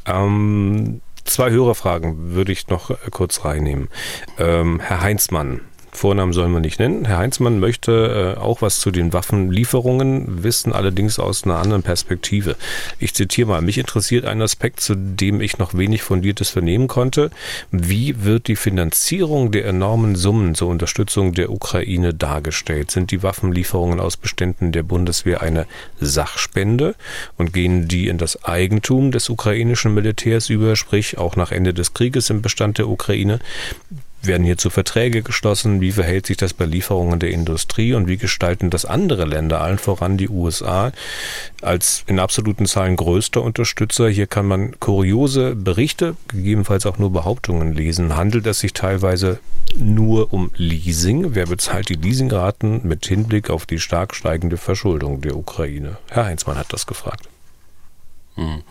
[0.05, 3.89] Ähm, zwei Hörerfragen würde ich noch kurz reinnehmen.
[4.37, 5.59] Ähm, Herr Heinzmann
[5.95, 7.05] Vornamen sollen wir nicht nennen.
[7.05, 12.55] Herr Heinzmann möchte äh, auch was zu den Waffenlieferungen wissen, allerdings aus einer anderen Perspektive.
[12.99, 17.31] Ich zitiere mal, mich interessiert ein Aspekt, zu dem ich noch wenig Fundiertes vernehmen konnte.
[17.71, 22.91] Wie wird die Finanzierung der enormen Summen zur Unterstützung der Ukraine dargestellt?
[22.91, 25.65] Sind die Waffenlieferungen aus Beständen der Bundeswehr eine
[25.99, 26.95] Sachspende
[27.37, 31.93] und gehen die in das Eigentum des ukrainischen Militärs über, sprich auch nach Ende des
[31.93, 33.39] Krieges im Bestand der Ukraine?
[34.27, 35.81] Werden hierzu Verträge geschlossen?
[35.81, 39.77] Wie verhält sich das bei Lieferungen der Industrie und wie gestalten das andere Länder, allen
[39.77, 40.91] voran die USA,
[41.61, 44.09] als in absoluten Zahlen größter Unterstützer?
[44.09, 48.15] Hier kann man kuriose Berichte, gegebenenfalls auch nur Behauptungen lesen.
[48.15, 49.39] Handelt es sich teilweise
[49.77, 51.35] nur um Leasing?
[51.35, 55.97] Wer bezahlt die Leasingraten mit Hinblick auf die stark steigende Verschuldung der Ukraine?
[56.09, 57.29] Herr Heinzmann hat das gefragt.
[58.35, 58.63] Hm.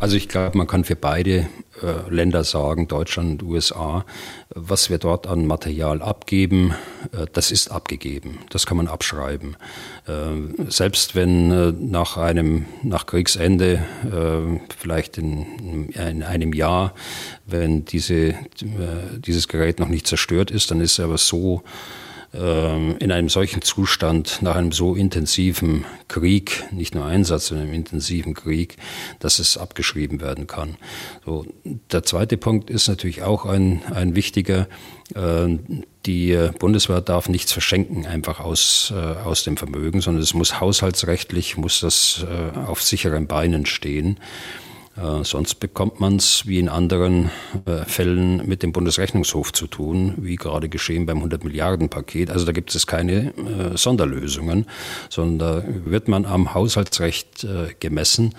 [0.00, 1.48] Also ich glaube, man kann für beide
[1.82, 4.04] äh, Länder sagen, Deutschland und USA,
[4.50, 6.72] was wir dort an Material abgeben,
[7.12, 8.38] äh, das ist abgegeben.
[8.50, 9.56] Das kann man abschreiben.
[10.06, 16.94] Äh, selbst wenn äh, nach einem, nach Kriegsende, äh, vielleicht in, in, einem Jahr,
[17.46, 18.34] wenn diese, äh,
[19.16, 21.64] dieses Gerät noch nicht zerstört ist, dann ist es aber so,
[22.30, 28.34] in einem solchen Zustand, nach einem so intensiven Krieg, nicht nur Einsatz, sondern einem intensiven
[28.34, 28.76] Krieg,
[29.18, 30.76] dass es abgeschrieben werden kann.
[31.24, 34.68] So, der zweite Punkt ist natürlich auch ein, ein wichtiger.
[35.14, 35.58] Äh,
[36.04, 41.56] die Bundeswehr darf nichts verschenken, einfach aus, äh, aus dem Vermögen, sondern es muss haushaltsrechtlich,
[41.56, 44.18] muss das äh, auf sicheren Beinen stehen.
[44.98, 47.30] Äh, sonst bekommt man es wie in anderen
[47.66, 52.30] äh, Fällen mit dem Bundesrechnungshof zu tun, wie gerade geschehen beim 100 Milliarden Paket.
[52.30, 54.66] Also da gibt es keine äh, Sonderlösungen,
[55.08, 57.46] sondern wird man am Haushaltsrecht
[57.80, 58.34] gemessen.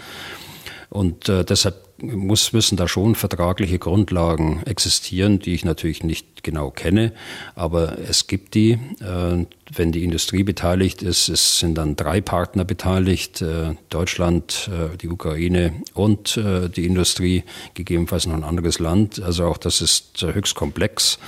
[0.89, 7.11] Und deshalb muss, müssen da schon vertragliche Grundlagen existieren, die ich natürlich nicht genau kenne,
[7.55, 8.71] aber es gibt die.
[8.71, 9.45] Äh,
[9.75, 15.09] wenn die Industrie beteiligt ist, es sind dann drei Partner beteiligt, äh, Deutschland, äh, die
[15.09, 16.39] Ukraine und
[16.75, 17.43] die Industrie,
[17.75, 19.21] gegebenenfalls noch ein anderes Land.
[19.21, 21.19] Also auch das ist höchst komplex.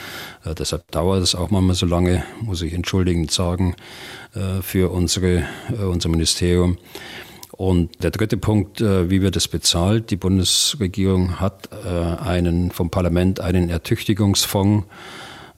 [0.57, 3.75] Deshalb dauert es auch manchmal so lange, muss ich entschuldigend sagen,
[4.61, 6.77] für unsere, unser Ministerium.
[7.61, 10.09] Und der dritte Punkt, äh, wie wird es bezahlt?
[10.09, 11.89] Die Bundesregierung hat äh,
[12.19, 14.87] einen vom Parlament einen Ertüchtigungsfonds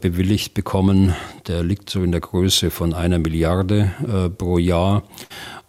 [0.01, 1.15] bewilligt bekommen.
[1.47, 5.03] Der liegt so in der Größe von einer Milliarde äh, pro Jahr.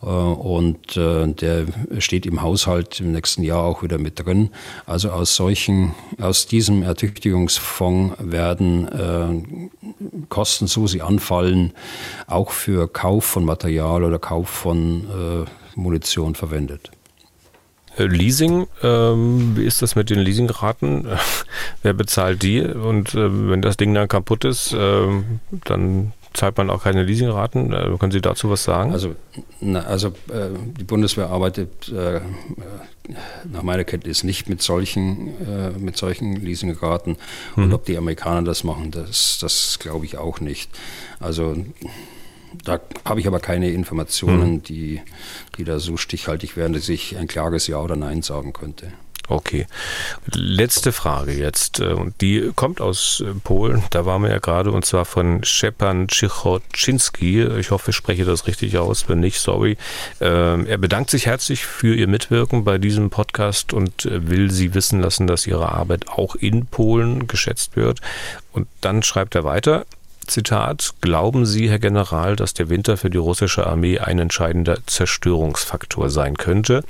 [0.00, 1.64] Und der
[1.98, 4.50] steht im Haushalt im nächsten Jahr auch wieder mit drin.
[4.84, 9.70] Also aus solchen, aus diesem Ertüchtigungsfonds werden
[10.28, 11.72] Kosten, so sie anfallen,
[12.26, 16.90] auch für Kauf von Material oder Kauf von Munition verwendet.
[17.96, 21.06] Äh, Leasing, ähm, wie ist das mit den Leasingraten?
[21.82, 22.60] Wer bezahlt die?
[22.60, 25.06] Und äh, wenn das Ding dann kaputt ist, äh,
[25.64, 27.72] dann zahlt man auch keine Leasingraten.
[27.72, 28.92] Äh, können Sie dazu was sagen?
[28.92, 29.14] Also,
[29.60, 32.20] na, also äh, die Bundeswehr arbeitet äh,
[33.50, 35.34] nach meiner Kenntnis nicht mit solchen,
[35.78, 37.16] mit solchen Leasingraten.
[37.54, 37.74] Und mhm.
[37.74, 40.70] ob die Amerikaner das machen, das, das glaube ich auch nicht.
[41.20, 41.54] Also
[42.64, 44.62] da habe ich aber keine Informationen, mhm.
[44.62, 45.02] die,
[45.58, 48.92] die da so stichhaltig wären, dass ich ein klares Ja oder Nein sagen könnte.
[49.26, 49.66] Okay.
[50.34, 51.80] Letzte Frage jetzt.
[51.80, 53.82] äh, Und die kommt aus äh, Polen.
[53.88, 57.42] Da waren wir ja gerade und zwar von Szczepan Cichoczynski.
[57.58, 59.08] Ich hoffe, ich spreche das richtig aus.
[59.08, 59.78] Wenn nicht, sorry.
[60.20, 64.74] Ähm, Er bedankt sich herzlich für Ihr Mitwirken bei diesem Podcast und äh, will Sie
[64.74, 68.00] wissen lassen, dass Ihre Arbeit auch in Polen geschätzt wird.
[68.52, 69.86] Und dann schreibt er weiter.
[70.26, 76.10] Zitat, glauben Sie, Herr General, dass der Winter für die russische Armee ein entscheidender Zerstörungsfaktor
[76.10, 76.84] sein könnte?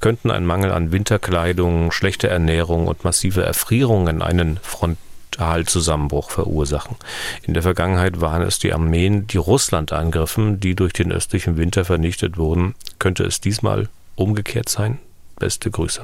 [0.00, 6.96] Könnten ein Mangel an Winterkleidung, schlechte Ernährung und massive Erfrierungen einen Frontalzusammenbruch verursachen?
[7.42, 11.84] In der Vergangenheit waren es die Armeen, die Russland angriffen, die durch den östlichen Winter
[11.84, 12.74] vernichtet wurden.
[12.98, 14.98] Könnte es diesmal umgekehrt sein?
[15.38, 16.02] Beste Grüße.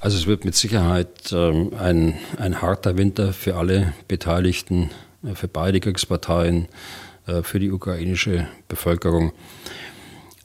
[0.00, 4.90] Also es wird mit Sicherheit ähm, ein, ein harter Winter für alle Beteiligten,
[5.24, 6.68] äh, für beide Kriegsparteien,
[7.26, 9.32] äh, für die ukrainische Bevölkerung.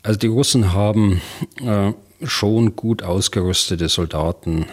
[0.02, 1.22] Also die Russen haben
[1.64, 1.94] äh,
[2.24, 4.66] schon gut ausgerüstete Soldaten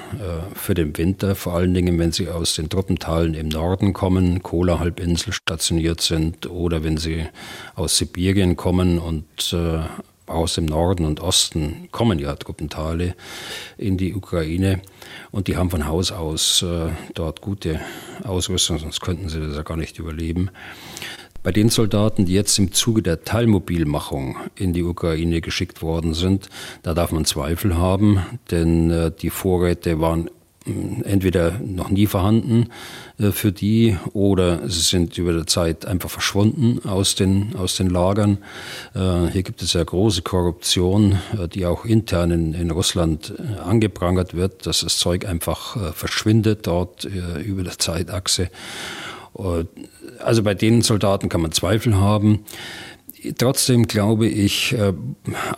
[0.55, 5.33] für den Winter, vor allen Dingen, wenn sie aus den Truppenteilen im Norden kommen, Kola-Halbinsel
[5.33, 7.27] stationiert sind oder wenn sie
[7.75, 9.27] aus Sibirien kommen und
[10.31, 13.15] aus dem Norden und Osten kommen ja Truppenteile
[13.77, 14.81] in die Ukraine
[15.31, 17.81] und die haben von Haus aus äh, dort gute
[18.25, 20.51] Ausrüstung, sonst könnten sie das ja gar nicht überleben.
[21.43, 26.51] Bei den Soldaten, die jetzt im Zuge der Teilmobilmachung in die Ukraine geschickt worden sind,
[26.83, 28.21] da darf man Zweifel haben,
[28.51, 30.31] denn äh, die Vorräte waren
[31.05, 32.69] entweder noch nie vorhanden
[33.19, 37.91] äh, für die oder sie sind über die Zeit einfach verschwunden aus den, aus den
[37.91, 38.39] Lagern.
[38.95, 44.35] Äh, hier gibt es ja große Korruption, äh, die auch intern in, in Russland angeprangert
[44.35, 48.51] wird, dass das Zeug einfach verschwindet dort über der Zeitachse.
[50.19, 52.45] Also bei den Soldaten kann man Zweifel haben.
[53.37, 54.95] Trotzdem glaube ich, äh,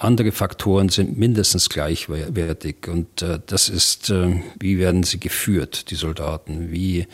[0.01, 2.89] andere Faktoren sind mindestens gleichwertig.
[2.89, 6.73] Und äh, das ist, äh, wie werden sie geführt, die Soldaten?
[6.73, 7.07] Wie,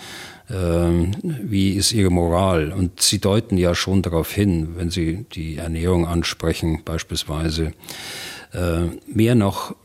[0.51, 2.73] ähm, wie ist ihre Moral?
[2.73, 7.73] Und sie deuten ja schon darauf hin, wenn sie die Ernährung ansprechen, beispielsweise.
[9.07, 9.77] Mehr noch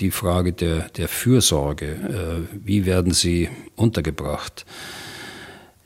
[0.00, 2.48] die Frage der, der Fürsorge.
[2.52, 4.66] Wie werden sie untergebracht?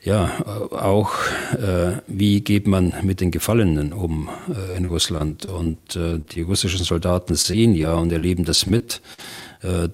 [0.03, 1.13] Ja, auch
[1.53, 5.45] äh, wie geht man mit den Gefallenen um äh, in Russland?
[5.45, 9.01] Und äh, die russischen Soldaten sehen ja und erleben das mit,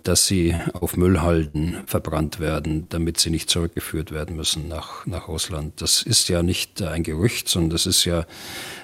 [0.04, 5.82] dass sie auf Müllhalden verbrannt werden, damit sie nicht zurückgeführt werden müssen nach, nach Russland.
[5.82, 8.26] Das ist ja nicht ein Gerücht, sondern das ist ja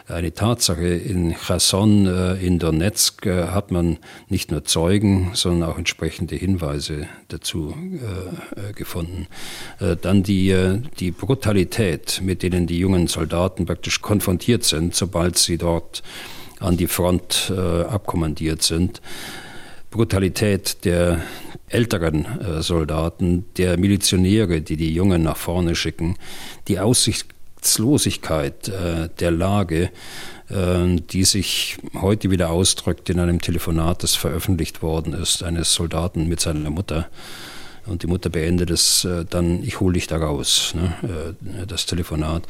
[0.07, 0.87] eine Tatsache.
[0.87, 3.97] In Cherson, äh, in Donetsk äh, hat man
[4.29, 7.75] nicht nur Zeugen, sondern auch entsprechende Hinweise dazu
[8.75, 9.27] gefunden.
[9.79, 16.03] Dann die, die Brutalität, mit denen die jungen Soldaten praktisch konfrontiert sind, sobald sie dort
[16.59, 19.01] an die Front abkommandiert sind.
[19.95, 21.21] Brutalität der
[21.69, 26.17] älteren äh, Soldaten, der Milizionäre, die die Jungen nach vorne schicken,
[26.67, 29.91] die Aussichtslosigkeit äh, der Lage,
[30.49, 36.27] äh, die sich heute wieder ausdrückt in einem Telefonat, das veröffentlicht worden ist, eines Soldaten
[36.27, 37.07] mit seiner Mutter
[37.85, 41.85] und die Mutter beendet es äh, dann, ich hole dich da raus, ne, äh, das
[41.85, 42.43] Telefonat.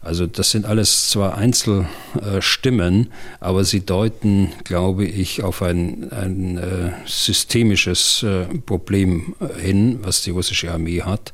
[0.00, 6.92] Also das sind alles zwar Einzelstimmen, aber sie deuten, glaube ich, auf ein, ein äh,
[7.06, 8.24] systemisches
[8.66, 11.32] Problem hin, was die russische Armee hat.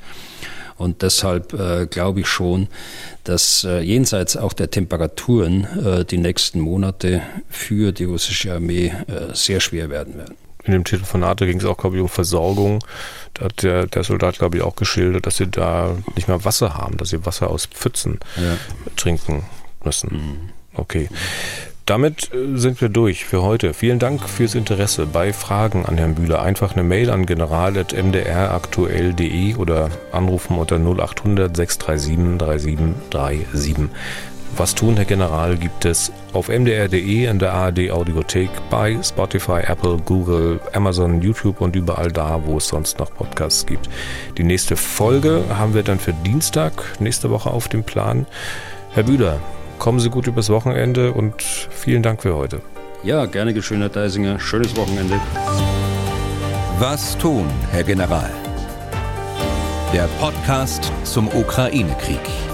[0.77, 2.69] Und deshalb äh, glaube ich schon,
[3.23, 8.93] dass äh, jenseits auch der Temperaturen äh, die nächsten Monate für die russische Armee
[9.33, 12.85] sehr schwer werden werden in dem Telefonat ging es auch, glaube ich, um Versorgung.
[13.35, 16.75] Da hat der, der Soldat, glaube ich, auch geschildert, dass sie da nicht mehr Wasser
[16.75, 18.57] haben, dass sie Wasser aus Pfützen ja.
[18.97, 19.45] trinken
[19.85, 20.11] müssen.
[20.13, 20.51] Mhm.
[20.75, 21.09] Okay.
[21.87, 23.75] Damit äh, sind wir durch für heute.
[23.75, 25.07] Vielen Dank fürs Interesse.
[25.07, 32.39] Bei Fragen an Herrn Bühler einfach eine Mail an general.mdraktuell.de oder anrufen unter 0800 637
[32.39, 33.91] 3737.
[34.57, 39.97] Was tun, Herr General, gibt es auf mdr.de, in der ARD Audiothek, bei Spotify, Apple,
[40.05, 43.89] Google, Amazon, YouTube und überall da, wo es sonst noch Podcasts gibt.
[44.39, 48.27] Die nächste Folge haben wir dann für Dienstag nächste Woche auf dem Plan.
[48.93, 49.41] Herr Bühler,
[49.81, 52.61] kommen Sie gut übers Wochenende und vielen Dank für heute.
[53.03, 54.39] Ja, gerne geschehen, Herr Deisinger.
[54.39, 55.21] Schönes Wochenende.
[56.79, 58.31] Was tun, Herr General?
[59.93, 62.54] Der Podcast zum Ukraine-Krieg.